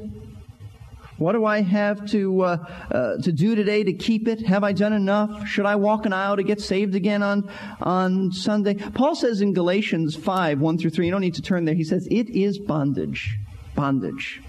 What 1.17 1.33
do 1.33 1.47
I 1.47 1.63
have 1.63 2.05
to 2.11 2.43
uh, 2.43 2.57
uh, 2.91 3.17
to 3.23 3.33
do 3.33 3.55
today 3.55 3.85
to 3.85 3.95
keep 3.95 4.29
it? 4.29 4.45
Have 4.47 4.65
I 4.65 4.73
done 4.73 4.93
enough? 4.93 5.47
Should 5.49 5.65
I 5.65 5.77
walk 5.77 6.05
an 6.05 6.13
aisle 6.13 6.37
to 6.37 6.43
get 6.43 6.61
saved 6.61 6.95
again 6.95 7.23
on 7.23 7.51
on 7.81 8.31
Sunday? 8.33 8.75
Paul 8.75 9.15
says 9.15 9.41
in 9.41 9.55
Galatians 9.55 10.15
five 10.15 10.61
one 10.61 10.77
through 10.77 10.91
three. 10.91 11.07
You 11.07 11.13
don't 11.13 11.23
need 11.23 11.37
to 11.37 11.43
turn 11.43 11.65
there. 11.65 11.75
He 11.75 11.85
says 11.85 12.07
it 12.11 12.29
is 12.29 12.59
bondage, 12.59 13.39
bondage. 13.75 14.43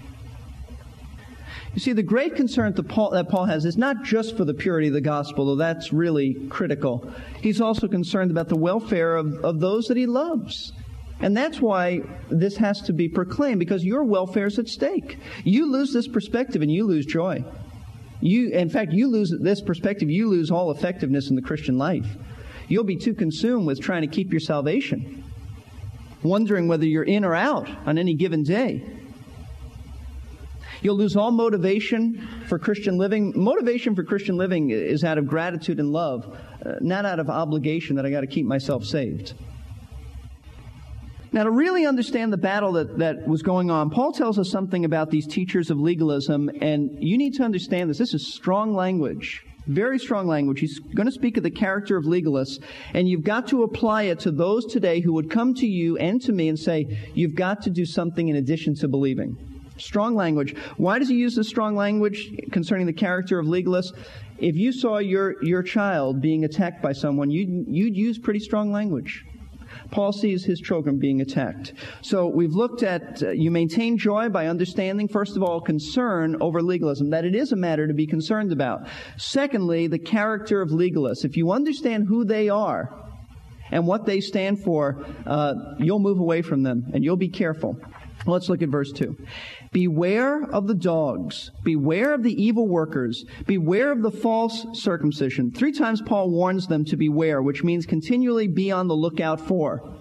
You 1.76 1.82
see, 1.82 1.92
the 1.92 2.02
great 2.02 2.36
concern 2.36 2.72
that 2.72 2.88
Paul, 2.88 3.10
that 3.10 3.28
Paul 3.28 3.44
has 3.44 3.66
is 3.66 3.76
not 3.76 4.02
just 4.02 4.34
for 4.34 4.46
the 4.46 4.54
purity 4.54 4.88
of 4.88 4.94
the 4.94 5.02
gospel, 5.02 5.44
though 5.44 5.56
that's 5.56 5.92
really 5.92 6.32
critical. 6.48 7.12
He's 7.42 7.60
also 7.60 7.86
concerned 7.86 8.30
about 8.30 8.48
the 8.48 8.56
welfare 8.56 9.14
of, 9.14 9.44
of 9.44 9.60
those 9.60 9.84
that 9.88 9.98
he 9.98 10.06
loves. 10.06 10.72
And 11.20 11.36
that's 11.36 11.60
why 11.60 12.00
this 12.30 12.56
has 12.56 12.80
to 12.82 12.94
be 12.94 13.10
proclaimed, 13.10 13.58
because 13.58 13.84
your 13.84 14.04
welfare 14.04 14.46
is 14.46 14.58
at 14.58 14.68
stake. 14.68 15.18
You 15.44 15.70
lose 15.70 15.92
this 15.92 16.08
perspective 16.08 16.62
and 16.62 16.72
you 16.72 16.86
lose 16.86 17.04
joy. 17.04 17.44
You, 18.22 18.48
in 18.52 18.70
fact, 18.70 18.92
you 18.92 19.08
lose 19.08 19.30
this 19.38 19.60
perspective, 19.60 20.08
you 20.08 20.30
lose 20.30 20.50
all 20.50 20.70
effectiveness 20.70 21.28
in 21.28 21.36
the 21.36 21.42
Christian 21.42 21.76
life. 21.76 22.06
You'll 22.68 22.84
be 22.84 22.96
too 22.96 23.12
consumed 23.12 23.66
with 23.66 23.82
trying 23.82 24.00
to 24.00 24.08
keep 24.08 24.30
your 24.30 24.40
salvation, 24.40 25.24
wondering 26.22 26.68
whether 26.68 26.86
you're 26.86 27.02
in 27.02 27.22
or 27.22 27.34
out 27.34 27.68
on 27.86 27.98
any 27.98 28.14
given 28.14 28.44
day. 28.44 28.82
You'll 30.82 30.96
lose 30.96 31.16
all 31.16 31.30
motivation 31.30 32.26
for 32.48 32.58
Christian 32.58 32.98
living. 32.98 33.32
Motivation 33.34 33.94
for 33.94 34.04
Christian 34.04 34.36
living 34.36 34.70
is 34.70 35.04
out 35.04 35.18
of 35.18 35.26
gratitude 35.26 35.80
and 35.80 35.92
love, 35.92 36.36
uh, 36.64 36.74
not 36.80 37.04
out 37.04 37.18
of 37.18 37.30
obligation 37.30 37.96
that 37.96 38.06
I 38.06 38.10
got 38.10 38.20
to 38.20 38.26
keep 38.26 38.46
myself 38.46 38.84
saved. 38.84 39.34
Now, 41.32 41.44
to 41.44 41.50
really 41.50 41.84
understand 41.84 42.32
the 42.32 42.38
battle 42.38 42.72
that, 42.72 42.98
that 42.98 43.28
was 43.28 43.42
going 43.42 43.70
on, 43.70 43.90
Paul 43.90 44.12
tells 44.12 44.38
us 44.38 44.50
something 44.50 44.84
about 44.84 45.10
these 45.10 45.26
teachers 45.26 45.70
of 45.70 45.78
legalism, 45.78 46.48
and 46.62 46.96
you 46.98 47.18
need 47.18 47.34
to 47.34 47.42
understand 47.42 47.90
this. 47.90 47.98
This 47.98 48.14
is 48.14 48.32
strong 48.32 48.74
language. 48.74 49.44
Very 49.66 49.98
strong 49.98 50.28
language. 50.28 50.60
He's 50.60 50.78
going 50.78 51.06
to 51.06 51.12
speak 51.12 51.36
of 51.36 51.42
the 51.42 51.50
character 51.50 51.96
of 51.96 52.04
legalists, 52.04 52.62
and 52.94 53.08
you've 53.08 53.24
got 53.24 53.48
to 53.48 53.64
apply 53.64 54.04
it 54.04 54.20
to 54.20 54.30
those 54.30 54.64
today 54.64 55.00
who 55.00 55.12
would 55.14 55.28
come 55.28 55.54
to 55.54 55.66
you 55.66 55.96
and 55.98 56.22
to 56.22 56.32
me 56.32 56.48
and 56.48 56.58
say, 56.58 56.86
You've 57.14 57.34
got 57.34 57.62
to 57.62 57.70
do 57.70 57.84
something 57.84 58.28
in 58.28 58.36
addition 58.36 58.74
to 58.76 58.88
believing. 58.88 59.55
Strong 59.78 60.16
language. 60.16 60.56
Why 60.76 60.98
does 60.98 61.08
he 61.08 61.16
use 61.16 61.34
this 61.36 61.48
strong 61.48 61.76
language 61.76 62.30
concerning 62.52 62.86
the 62.86 62.92
character 62.92 63.38
of 63.38 63.46
legalists? 63.46 63.92
If 64.38 64.56
you 64.56 64.72
saw 64.72 64.98
your, 64.98 65.42
your 65.42 65.62
child 65.62 66.20
being 66.20 66.44
attacked 66.44 66.82
by 66.82 66.92
someone, 66.92 67.30
you'd, 67.30 67.66
you'd 67.68 67.96
use 67.96 68.18
pretty 68.18 68.40
strong 68.40 68.72
language. 68.72 69.24
Paul 69.90 70.12
sees 70.12 70.44
his 70.44 70.60
children 70.60 70.98
being 70.98 71.20
attacked. 71.20 71.74
So 72.02 72.26
we've 72.26 72.54
looked 72.54 72.82
at 72.82 73.22
uh, 73.22 73.30
you 73.30 73.50
maintain 73.50 73.98
joy 73.98 74.28
by 74.28 74.46
understanding, 74.46 75.08
first 75.08 75.36
of 75.36 75.42
all, 75.42 75.60
concern 75.60 76.36
over 76.40 76.62
legalism, 76.62 77.10
that 77.10 77.24
it 77.24 77.34
is 77.34 77.52
a 77.52 77.56
matter 77.56 77.86
to 77.86 77.94
be 77.94 78.06
concerned 78.06 78.52
about. 78.52 78.88
Secondly, 79.16 79.86
the 79.86 79.98
character 79.98 80.60
of 80.60 80.70
legalists. 80.70 81.24
If 81.24 81.36
you 81.36 81.52
understand 81.52 82.06
who 82.08 82.24
they 82.24 82.48
are 82.48 83.10
and 83.70 83.86
what 83.86 84.06
they 84.06 84.20
stand 84.20 84.62
for, 84.62 85.04
uh, 85.26 85.54
you'll 85.78 85.98
move 85.98 86.18
away 86.18 86.42
from 86.42 86.62
them 86.62 86.90
and 86.92 87.04
you'll 87.04 87.16
be 87.16 87.28
careful. 87.28 87.78
Let's 88.26 88.48
look 88.48 88.62
at 88.62 88.68
verse 88.68 88.92
2. 88.92 89.16
Beware 89.72 90.42
of 90.50 90.66
the 90.66 90.74
dogs. 90.74 91.50
Beware 91.62 92.12
of 92.12 92.22
the 92.22 92.42
evil 92.42 92.66
workers. 92.66 93.24
Beware 93.46 93.92
of 93.92 94.02
the 94.02 94.10
false 94.10 94.66
circumcision. 94.72 95.52
Three 95.52 95.72
times 95.72 96.02
Paul 96.02 96.30
warns 96.30 96.66
them 96.66 96.84
to 96.86 96.96
beware, 96.96 97.42
which 97.42 97.62
means 97.62 97.86
continually 97.86 98.48
be 98.48 98.70
on 98.72 98.88
the 98.88 98.96
lookout 98.96 99.40
for. 99.40 100.00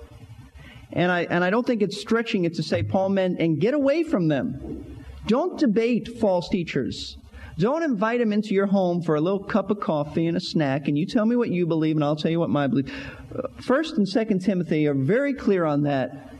And 0.91 1.11
I, 1.11 1.23
and 1.23 1.43
I 1.43 1.49
don't 1.49 1.65
think 1.67 1.81
it's 1.81 1.99
stretching 1.99 2.45
it 2.45 2.55
to 2.55 2.63
say, 2.63 2.81
Paul 2.81 3.09
meant, 3.09 3.39
and 3.39 3.59
get 3.59 3.73
away 3.73 4.03
from 4.03 4.27
them. 4.27 5.05
Don't 5.27 5.59
debate 5.59 6.19
false 6.19 6.49
teachers. 6.49 7.17
Don't 7.57 7.83
invite 7.83 8.19
them 8.19 8.33
into 8.33 8.53
your 8.53 8.67
home 8.67 9.01
for 9.01 9.15
a 9.15 9.21
little 9.21 9.43
cup 9.43 9.71
of 9.71 9.79
coffee 9.79 10.27
and 10.27 10.35
a 10.35 10.41
snack, 10.41 10.87
and 10.87 10.97
you 10.97 11.05
tell 11.05 11.25
me 11.25 11.35
what 11.35 11.49
you 11.49 11.65
believe, 11.65 11.95
and 11.95 12.03
I'll 12.03 12.15
tell 12.15 12.31
you 12.31 12.39
what 12.39 12.49
my 12.49 12.67
belief. 12.67 12.91
Uh, 13.33 13.47
first 13.61 13.97
and 13.97 14.07
Second 14.07 14.39
Timothy 14.39 14.87
are 14.87 14.93
very 14.93 15.33
clear 15.33 15.65
on 15.65 15.83
that. 15.83 16.33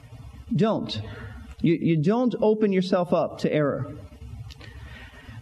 Don't. 0.56 1.02
You, 1.62 1.76
you 1.76 1.98
don't 1.98 2.36
open 2.41 2.72
yourself 2.72 3.13
up 3.13 3.39
to 3.39 3.52
error. 3.52 3.96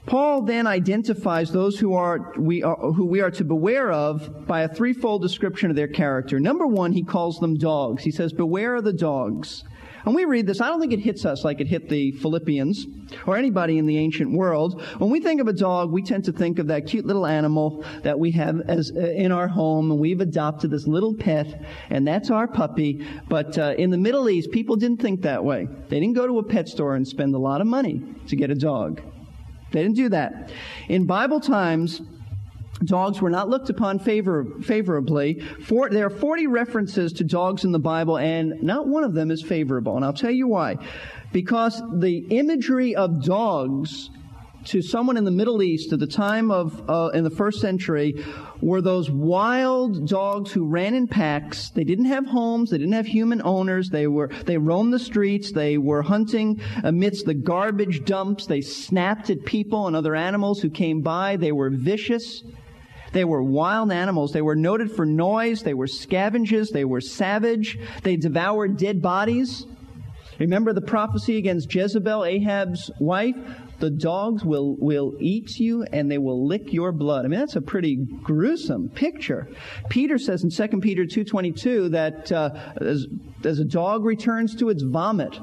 Paul 0.06 0.42
then 0.42 0.68
identifies 0.68 1.52
those 1.52 1.80
who 1.80 1.94
are, 1.94 2.34
we 2.38 2.62
are, 2.62 2.76
who 2.76 3.06
we 3.06 3.22
are 3.22 3.32
to 3.32 3.44
beware 3.46 3.92
of 3.92 4.46
by 4.46 4.62
a 4.62 4.68
threefold 4.68 5.22
description 5.22 5.70
of 5.70 5.78
their 5.78 5.88
character. 5.88 6.40
Number 6.40 6.68
one, 6.68 6.92
he 6.92 7.04
calls 7.04 7.40
them 7.40 7.56
dogs. 7.56 8.04
He 8.04 8.12
says, 8.12 8.34
beware 8.34 8.76
of 8.76 8.84
the 8.84 8.94
dogs. 8.94 9.64
When 10.04 10.16
we 10.16 10.26
read 10.26 10.48
this, 10.48 10.60
I 10.60 10.68
don't 10.68 10.82
think 10.82 10.92
it 10.92 11.00
hits 11.00 11.26
us 11.26 11.46
like 11.46 11.62
it 11.62 11.68
hit 11.68 11.88
the 11.88 12.12
Philippians 12.12 12.86
or 13.26 13.38
anybody 13.38 13.78
in 13.78 13.86
the 13.86 13.98
ancient 13.98 14.32
world. 14.32 14.82
When 14.98 15.10
we 15.10 15.22
think 15.22 15.40
of 15.40 15.48
a 15.48 15.54
dog, 15.54 15.92
we 15.92 16.04
tend 16.04 16.26
to 16.26 16.34
think 16.34 16.60
of 16.60 16.68
that 16.68 16.88
cute 16.88 17.06
little 17.06 17.26
animal 17.26 17.86
that 18.04 18.20
we 18.20 18.32
have 18.32 18.62
as 18.68 18.92
uh, 18.96 19.00
in 19.00 19.32
our 19.32 19.48
home, 19.48 19.92
and 19.92 20.00
we've 20.00 20.20
adopted 20.20 20.72
this 20.72 20.88
little 20.88 21.14
pet, 21.14 21.64
and 21.90 22.06
that's 22.06 22.30
our 22.30 22.48
puppy. 22.48 23.08
But 23.30 23.58
uh, 23.58 23.76
in 23.78 23.92
the 23.92 23.98
Middle 23.98 24.30
East, 24.30 24.52
people 24.52 24.76
didn't 24.76 25.02
think 25.02 25.22
that 25.22 25.44
way. 25.44 25.68
They 25.88 26.00
didn't 26.02 26.16
go 26.16 26.28
to 26.28 26.40
a 26.40 26.44
pet 26.44 26.68
store 26.68 26.96
and 26.96 27.08
spend 27.08 27.34
a 27.34 27.40
lot 27.40 27.62
of 27.62 27.68
money 27.68 28.02
to 28.28 28.36
get 28.36 28.52
a 28.52 28.56
dog. 28.56 29.02
They 29.72 29.82
didn't 29.82 29.96
do 29.96 30.10
that. 30.10 30.52
In 30.90 31.06
Bible 31.06 31.40
times, 31.40 32.02
dogs 32.86 33.22
were 33.22 33.30
not 33.30 33.50
looked 33.50 33.70
upon 33.70 34.00
favor, 34.00 34.46
favorably. 34.62 35.40
For, 35.64 35.90
there 35.90 36.06
are 36.06 36.10
40 36.10 36.48
references 36.48 37.14
to 37.14 37.24
dogs 37.24 37.64
in 37.64 37.72
the 37.72 37.80
Bible, 37.80 38.18
and 38.18 38.62
not 38.62 38.88
one 38.88 39.04
of 39.04 39.14
them 39.14 39.32
is 39.32 39.42
favorable. 39.42 39.96
And 39.96 40.06
I'll 40.06 40.14
tell 40.14 40.32
you 40.32 40.48
why. 40.48 40.78
Because 41.32 41.82
the 41.92 42.20
imagery 42.30 42.96
of 42.96 43.24
dogs 43.24 44.10
to 44.66 44.82
someone 44.82 45.18
in 45.18 45.26
the 45.26 45.32
Middle 45.32 45.62
East 45.62 45.92
at 45.94 46.00
the 46.00 46.08
time 46.08 46.52
of, 46.52 46.90
uh, 46.90 47.10
in 47.14 47.24
the 47.24 47.30
first 47.30 47.60
century, 47.60 48.24
were 48.62 48.82
those 48.82 49.10
wild 49.10 50.08
dogs 50.08 50.52
who 50.52 50.66
ran 50.66 50.94
in 50.94 51.08
packs. 51.08 51.70
They 51.70 51.84
didn't 51.84 52.06
have 52.06 52.26
homes. 52.26 52.70
They 52.70 52.78
didn't 52.78 52.94
have 52.94 53.06
human 53.06 53.42
owners. 53.44 53.90
They 53.90 54.08
were, 54.08 54.30
they 54.46 54.58
roamed 54.58 54.94
the 54.94 55.00
streets. 55.00 55.52
They 55.52 55.78
were 55.78 56.02
hunting 56.02 56.62
amidst 56.84 57.26
the 57.26 57.34
garbage 57.34 58.06
dumps. 58.06 58.46
They 58.46 58.62
snapped 58.62 59.30
at 59.30 59.44
people 59.44 59.88
and 59.88 59.96
other 59.96 60.16
animals 60.16 60.62
who 60.62 60.70
came 60.70 61.02
by. 61.02 61.36
They 61.36 61.52
were 61.52 61.70
vicious. 61.70 62.44
They 63.14 63.24
were 63.24 63.42
wild 63.42 63.92
animals. 63.92 64.34
They 64.34 64.42
were 64.42 64.56
noted 64.56 64.92
for 64.92 65.06
noise. 65.06 65.62
They 65.64 65.74
were 65.74 65.88
scavengers. 65.88 66.72
They 66.72 66.84
were 66.84 67.02
savage. 67.02 67.80
They 68.02 68.18
devoured 68.18 68.78
dead 68.78 69.02
bodies. 69.02 69.66
Remember 70.40 70.74
the 70.74 70.82
prophecy 70.82 71.38
against 71.38 71.74
Jezebel, 71.74 72.26
Ahab's 72.26 72.92
wife? 73.00 73.36
The 73.80 73.92
dogs 73.92 74.44
will, 74.44 74.76
will 74.78 75.14
eat 75.20 75.60
you 75.60 75.84
and 75.84 76.10
they 76.10 76.18
will 76.18 76.48
lick 76.48 76.74
your 76.74 76.92
blood. 76.92 77.26
I 77.26 77.28
mean, 77.28 77.40
that's 77.40 77.56
a 77.56 77.62
pretty 77.62 77.96
gruesome 77.96 78.90
picture. 78.90 79.48
Peter 79.90 80.18
says 80.18 80.44
in 80.44 80.50
2 80.50 80.80
Peter 80.80 81.04
2.22 81.04 81.92
that 81.92 82.32
uh, 82.32 82.50
as, 82.82 83.08
as 83.44 83.60
a 83.60 83.66
dog 83.66 84.06
returns 84.06 84.56
to 84.56 84.70
its 84.70 84.84
vomit, 84.84 85.38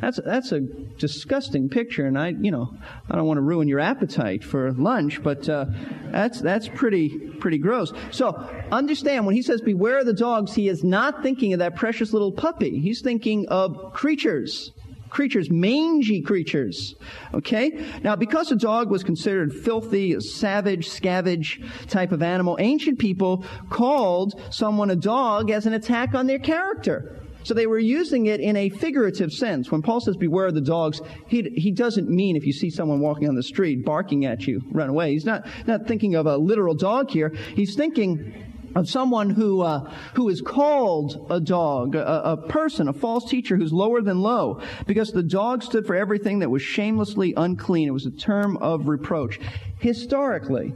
that's 0.00 0.20
that's 0.24 0.52
a 0.52 0.60
disgusting 0.60 1.68
picture, 1.68 2.06
and 2.06 2.18
I, 2.18 2.28
you 2.28 2.50
know, 2.50 2.74
I 3.10 3.16
don't 3.16 3.26
want 3.26 3.38
to 3.38 3.42
ruin 3.42 3.68
your 3.68 3.80
appetite 3.80 4.42
for 4.42 4.72
lunch, 4.72 5.22
but 5.22 5.48
uh, 5.48 5.66
that's 6.10 6.40
that's 6.40 6.68
pretty 6.68 7.18
pretty 7.40 7.58
gross. 7.58 7.92
So 8.10 8.32
understand 8.72 9.26
when 9.26 9.34
he 9.34 9.42
says 9.42 9.60
"beware 9.60 9.98
of 9.98 10.06
the 10.06 10.14
dogs," 10.14 10.54
he 10.54 10.68
is 10.68 10.82
not 10.82 11.22
thinking 11.22 11.52
of 11.52 11.58
that 11.58 11.76
precious 11.76 12.12
little 12.12 12.32
puppy. 12.32 12.78
He's 12.78 13.02
thinking 13.02 13.48
of 13.48 13.92
creatures 13.92 14.72
creatures, 15.10 15.50
mangy 15.50 16.22
creatures. 16.22 16.94
Okay? 17.34 17.84
Now, 18.02 18.16
because 18.16 18.50
a 18.52 18.56
dog 18.56 18.90
was 18.90 19.02
considered 19.02 19.52
filthy, 19.52 20.18
savage, 20.20 20.88
scavenge 20.88 21.62
type 21.88 22.12
of 22.12 22.22
animal, 22.22 22.56
ancient 22.60 22.98
people 22.98 23.44
called 23.68 24.40
someone 24.50 24.90
a 24.90 24.96
dog 24.96 25.50
as 25.50 25.66
an 25.66 25.74
attack 25.74 26.14
on 26.14 26.26
their 26.26 26.38
character. 26.38 27.20
So 27.42 27.54
they 27.54 27.66
were 27.66 27.78
using 27.78 28.26
it 28.26 28.40
in 28.40 28.56
a 28.56 28.68
figurative 28.68 29.32
sense. 29.32 29.70
When 29.70 29.82
Paul 29.82 30.00
says 30.00 30.16
beware 30.16 30.46
of 30.46 30.54
the 30.54 30.60
dogs, 30.60 31.00
he, 31.26 31.42
he 31.56 31.70
doesn't 31.70 32.08
mean 32.08 32.36
if 32.36 32.44
you 32.44 32.52
see 32.52 32.70
someone 32.70 33.00
walking 33.00 33.28
on 33.28 33.34
the 33.34 33.42
street 33.42 33.84
barking 33.84 34.26
at 34.26 34.46
you, 34.46 34.62
run 34.70 34.90
away. 34.90 35.12
He's 35.12 35.24
not, 35.24 35.46
not 35.66 35.86
thinking 35.86 36.14
of 36.14 36.26
a 36.26 36.36
literal 36.36 36.74
dog 36.74 37.10
here. 37.10 37.30
He's 37.54 37.74
thinking 37.74 38.50
of 38.74 38.88
someone 38.88 39.30
who 39.30 39.62
uh, 39.62 39.92
who 40.14 40.28
is 40.28 40.40
called 40.40 41.26
a 41.30 41.40
dog, 41.40 41.94
a, 41.94 42.32
a, 42.32 42.36
person, 42.36 42.88
a 42.88 42.92
false 42.92 43.28
teacher 43.28 43.56
who's 43.56 43.72
lower 43.72 44.00
than 44.00 44.20
low, 44.20 44.60
because 44.86 45.10
the 45.10 45.22
dog 45.22 45.62
stood 45.62 45.86
for 45.86 45.96
everything 45.96 46.40
that 46.40 46.50
was 46.50 46.62
shamelessly 46.62 47.34
unclean. 47.36 47.88
It 47.88 47.92
was 47.92 48.06
a 48.06 48.10
term 48.10 48.56
of 48.58 48.86
reproach. 48.86 49.40
Historically, 49.78 50.72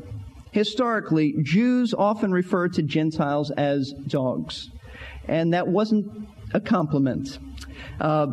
historically, 0.51 1.35
Jews 1.43 1.95
often 1.95 2.33
referred 2.33 2.73
to 2.75 2.83
Gentiles 2.83 3.51
as 3.53 3.93
dogs, 4.09 4.71
and 5.29 5.55
that 5.55 5.69
wasn't 5.69 6.29
a 6.55 6.61
compliment. 6.61 7.39
Uh, 8.01 8.27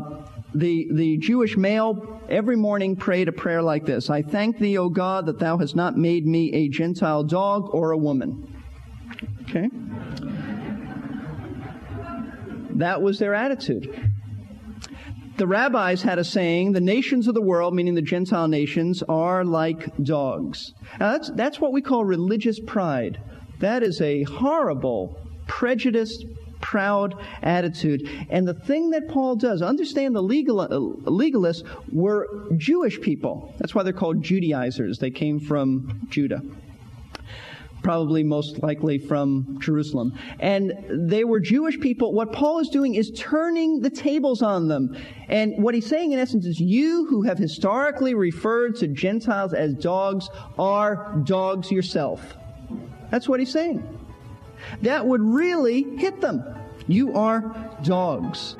the, 0.53 0.87
the 0.91 1.17
Jewish 1.17 1.57
male 1.57 2.21
every 2.29 2.55
morning 2.55 2.95
prayed 2.95 3.27
a 3.27 3.31
prayer 3.31 3.61
like 3.61 3.85
this 3.85 4.09
I 4.09 4.21
thank 4.21 4.59
thee, 4.59 4.77
O 4.77 4.89
God, 4.89 5.25
that 5.25 5.39
thou 5.39 5.57
hast 5.57 5.75
not 5.75 5.97
made 5.97 6.25
me 6.25 6.53
a 6.53 6.69
Gentile 6.69 7.23
dog 7.23 7.73
or 7.73 7.91
a 7.91 7.97
woman. 7.97 8.47
Okay? 9.43 9.69
That 12.75 13.01
was 13.01 13.19
their 13.19 13.33
attitude. 13.33 14.09
The 15.37 15.47
rabbis 15.47 16.03
had 16.03 16.19
a 16.19 16.23
saying, 16.23 16.73
the 16.73 16.81
nations 16.81 17.27
of 17.27 17.33
the 17.33 17.41
world, 17.41 17.73
meaning 17.73 17.95
the 17.95 18.01
Gentile 18.01 18.47
nations, 18.47 19.01
are 19.09 19.43
like 19.43 19.95
dogs. 20.03 20.73
Now 20.99 21.13
that's, 21.13 21.31
that's 21.31 21.59
what 21.59 21.73
we 21.73 21.81
call 21.81 22.05
religious 22.05 22.59
pride. 22.59 23.19
That 23.59 23.83
is 23.83 24.01
a 24.01 24.23
horrible, 24.23 25.17
prejudiced, 25.47 26.25
proud 26.71 27.15
attitude. 27.43 28.09
And 28.29 28.47
the 28.47 28.53
thing 28.53 28.91
that 28.91 29.09
Paul 29.09 29.35
does, 29.35 29.61
understand 29.61 30.15
the 30.15 30.23
legal, 30.23 30.61
uh, 30.61 30.69
legalists 30.69 31.67
were 31.91 32.47
Jewish 32.55 33.01
people. 33.01 33.53
That's 33.59 33.75
why 33.75 33.83
they're 33.83 33.91
called 33.91 34.23
Judaizers. 34.23 34.97
They 34.97 35.11
came 35.11 35.37
from 35.39 36.07
Judah 36.09 36.41
probably 37.83 38.21
most 38.23 38.61
likely 38.61 38.99
from 38.99 39.57
Jerusalem. 39.59 40.13
And 40.39 40.71
they 40.87 41.23
were 41.23 41.39
Jewish 41.39 41.79
people. 41.79 42.13
What 42.13 42.31
Paul 42.31 42.59
is 42.59 42.69
doing 42.69 42.93
is 42.93 43.11
turning 43.15 43.81
the 43.81 43.89
tables 43.89 44.43
on 44.43 44.67
them. 44.67 44.95
And 45.29 45.55
what 45.57 45.73
he's 45.73 45.87
saying 45.87 46.11
in 46.11 46.19
essence 46.19 46.45
is 46.45 46.59
you 46.59 47.07
who 47.07 47.23
have 47.23 47.39
historically 47.39 48.13
referred 48.13 48.75
to 48.75 48.87
Gentiles 48.87 49.55
as 49.55 49.73
dogs 49.73 50.29
are 50.59 51.19
dogs 51.23 51.71
yourself. 51.71 52.37
That's 53.09 53.27
what 53.27 53.39
he's 53.39 53.51
saying. 53.51 53.81
That 54.83 55.05
would 55.07 55.21
really 55.21 55.97
hit 55.97 56.21
them. 56.21 56.43
You 56.91 57.13
are 57.13 57.39
dogs. 57.83 58.57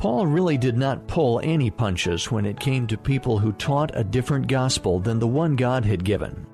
Paul 0.00 0.26
really 0.26 0.58
did 0.58 0.76
not 0.76 1.06
pull 1.06 1.40
any 1.44 1.70
punches 1.70 2.28
when 2.28 2.44
it 2.44 2.58
came 2.58 2.88
to 2.88 2.98
people 2.98 3.38
who 3.38 3.52
taught 3.52 3.92
a 3.94 4.02
different 4.02 4.48
gospel 4.48 4.98
than 4.98 5.20
the 5.20 5.28
one 5.28 5.54
God 5.54 5.84
had 5.84 6.02
given. 6.02 6.44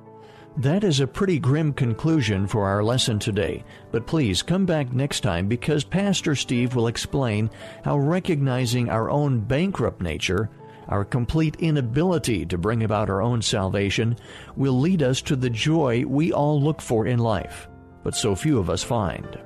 That 0.58 0.84
is 0.84 1.00
a 1.00 1.06
pretty 1.06 1.38
grim 1.38 1.72
conclusion 1.72 2.46
for 2.46 2.66
our 2.66 2.84
lesson 2.84 3.18
today, 3.18 3.64
but 3.90 4.06
please 4.06 4.42
come 4.42 4.66
back 4.66 4.92
next 4.92 5.20
time 5.20 5.48
because 5.48 5.82
Pastor 5.82 6.37
Steve 6.37 6.74
will 6.74 6.88
explain 6.88 7.48
how 7.84 7.96
recognizing 7.96 8.90
our 8.90 9.10
own 9.10 9.40
bankrupt 9.40 10.02
nature, 10.02 10.50
our 10.88 11.06
complete 11.06 11.56
inability 11.56 12.44
to 12.44 12.58
bring 12.58 12.82
about 12.82 13.08
our 13.08 13.22
own 13.22 13.40
salvation, 13.40 14.14
will 14.56 14.78
lead 14.78 15.02
us 15.02 15.22
to 15.22 15.37
the 15.37 15.48
joy 15.48 16.04
we 16.06 16.34
all 16.34 16.60
look 16.60 16.82
for 16.82 17.06
in 17.06 17.18
life, 17.18 17.66
but 18.02 18.14
so 18.14 18.34
few 18.34 18.58
of 18.58 18.68
us 18.68 18.82
find. 18.82 19.38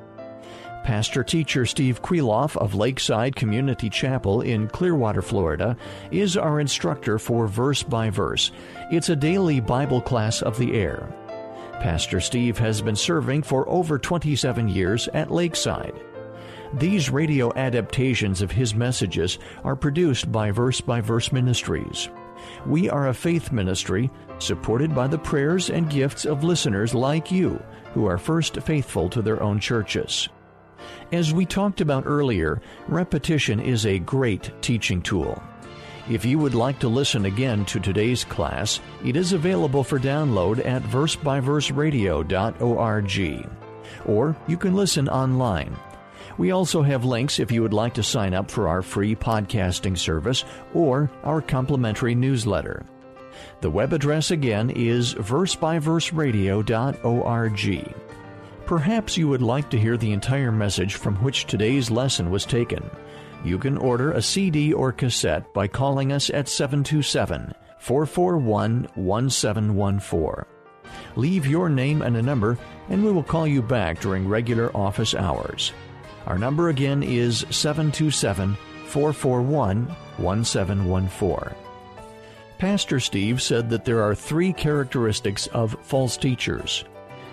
Pastor 0.89 1.23
teacher 1.23 1.67
Steve 1.67 2.01
Kreloff 2.01 2.57
of 2.57 2.75
Lakeside 2.75 3.37
Community 3.37 3.91
Chapel 3.91 4.41
in 4.41 4.69
Clearwater, 4.69 5.21
Florida, 5.21 5.77
is 6.11 6.35
our 6.35 6.61
instructor 6.61 7.19
for 7.19 7.47
Verse 7.47 7.83
by 7.83 8.09
Verse. 8.09 8.53
It's 8.91 9.11
a 9.11 9.15
daily 9.15 9.61
Bible 9.61 10.01
class 10.01 10.41
of 10.41 10.57
the 10.57 10.73
air. 10.75 11.07
Pastor 11.75 12.23
Steve 12.23 12.57
has 12.57 12.81
been 12.81 12.97
serving 12.97 13.43
for 13.43 13.69
over 13.69 13.99
27 13.99 14.67
years 14.67 15.09
at 15.09 15.31
Lakeside. 15.31 15.93
These 16.73 17.11
radio 17.11 17.53
adaptations 17.55 18.41
of 18.41 18.51
his 18.51 18.75
messages 18.75 19.39
are 19.65 19.77
produced 19.77 20.33
by 20.33 20.53
Verse 20.53 20.81
by 20.81 21.03
Verse 21.03 21.31
Ministries. 21.33 22.09
We 22.65 22.89
are 22.89 23.09
a 23.09 23.15
faith 23.15 23.53
ministry 23.53 24.11
supported 24.39 24.95
by 24.95 25.09
the 25.09 25.19
prayers 25.19 25.69
and 25.69 25.91
gifts 25.91 26.25
of 26.25 26.45
listeners 26.45 26.95
like 26.95 27.31
you 27.31 27.63
who 27.93 28.07
are 28.07 28.17
first 28.17 28.63
faithful 28.63 29.11
to 29.11 29.21
their 29.21 29.43
own 29.43 29.61
churches. 29.61 30.31
As 31.13 31.33
we 31.33 31.47
talked 31.47 31.81
about 31.81 32.05
earlier, 32.07 32.61
repetition 32.87 33.61
is 33.61 33.87
a 33.87 33.99
great 33.99 34.51
teaching 34.61 35.01
tool. 35.01 35.43
If 36.11 36.25
you 36.25 36.39
would 36.39 36.55
like 36.55 36.79
to 36.81 36.89
listen 36.89 37.27
again 37.27 37.67
to 37.67 37.79
today's 37.81 38.25
class, 38.25 38.81
it 39.05 39.17
is 39.17 39.35
available 39.35 39.85
for 39.85 39.99
download 39.99 40.65
at 40.65 40.83
versebyverseradio.org. 40.83 43.49
Or 44.07 44.37
you 44.47 44.57
can 44.57 44.75
listen 44.75 45.09
online. 45.09 45.77
We 46.39 46.53
also 46.53 46.81
have 46.83 47.05
links 47.05 47.41
if 47.41 47.51
you 47.51 47.63
would 47.63 47.73
like 47.73 47.95
to 47.95 48.03
sign 48.03 48.33
up 48.33 48.49
for 48.51 48.69
our 48.69 48.81
free 48.81 49.17
podcasting 49.17 49.99
service 49.99 50.45
or 50.73 51.11
our 51.25 51.43
complimentary 51.43 52.15
newsletter. 52.15 52.87
The 53.61 53.71
web 53.71 53.93
address 53.93 54.31
again 54.31 54.71
is 54.71 55.15
versebyverseradio.org. 55.15 58.08
Perhaps 58.69 59.17
you 59.17 59.29
would 59.29 59.41
like 59.41 59.71
to 59.71 59.79
hear 59.79 59.97
the 59.97 60.13
entire 60.13 60.53
message 60.53 60.97
from 60.97 61.17
which 61.23 61.47
today's 61.47 61.91
lesson 61.91 62.29
was 62.29 62.45
taken. 62.45 62.91
You 63.43 63.57
can 63.57 63.79
order 63.79 64.13
a 64.13 64.21
CD 64.21 64.75
or 64.75 64.93
cassette 64.93 65.55
by 65.55 65.69
calling 65.69 66.13
us 66.13 66.29
at 66.29 66.51
727 66.51 67.55
441 67.79 68.89
1714. 68.95 70.45
Leave 71.17 71.47
your 71.47 71.71
name 71.71 72.03
and 72.03 72.15
a 72.19 72.23
number, 72.23 72.59
and 72.91 73.03
we 73.03 73.11
will 73.11 73.23
call 73.23 73.47
you 73.47 73.63
back 73.63 74.01
during 74.01 74.29
regular 74.29 74.71
office 74.77 75.15
hours. 75.15 75.73
Our 76.27 76.37
number 76.37 76.69
again 76.69 77.03
is 77.03 77.47
727 77.49 78.55
441 78.85 79.87
1714. 80.19 81.57
Pastor 82.59 83.01
Steve 83.01 83.41
said 83.41 83.71
that 83.71 83.87
there 83.87 84.03
are 84.03 84.15
three 84.15 84.53
characteristics 84.53 85.47
of 85.47 85.75
false 85.81 86.19
teachers. 86.19 86.85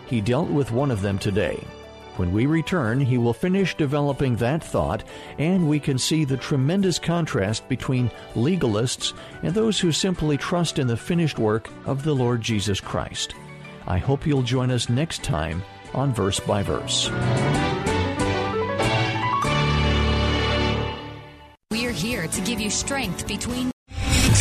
He 0.05 0.21
dealt 0.21 0.49
with 0.49 0.71
one 0.71 0.91
of 0.91 1.01
them 1.01 1.17
today. 1.17 1.63
When 2.17 2.31
we 2.31 2.45
return, 2.45 3.01
he 3.01 3.17
will 3.17 3.33
finish 3.33 3.75
developing 3.75 4.37
that 4.37 4.63
thought, 4.63 5.03
and 5.37 5.67
we 5.67 5.81
can 5.81 5.97
see 5.97 6.23
the 6.23 6.37
tremendous 6.37 6.97
contrast 6.97 7.67
between 7.67 8.09
legalists 8.35 9.13
and 9.43 9.53
those 9.53 9.79
who 9.79 9.91
simply 9.91 10.37
trust 10.37 10.79
in 10.79 10.87
the 10.87 10.95
finished 10.95 11.39
work 11.39 11.69
of 11.85 12.03
the 12.03 12.15
Lord 12.15 12.41
Jesus 12.41 12.79
Christ. 12.79 13.35
I 13.85 13.97
hope 13.97 14.25
you'll 14.25 14.43
join 14.43 14.71
us 14.71 14.87
next 14.87 15.23
time 15.23 15.61
on 15.93 16.13
Verse 16.13 16.39
by 16.39 16.63
Verse. 16.63 17.09
We're 21.69 21.91
here 21.91 22.27
to 22.27 22.41
give 22.41 22.61
you 22.61 22.69
strength 22.69 23.27
between 23.27 23.71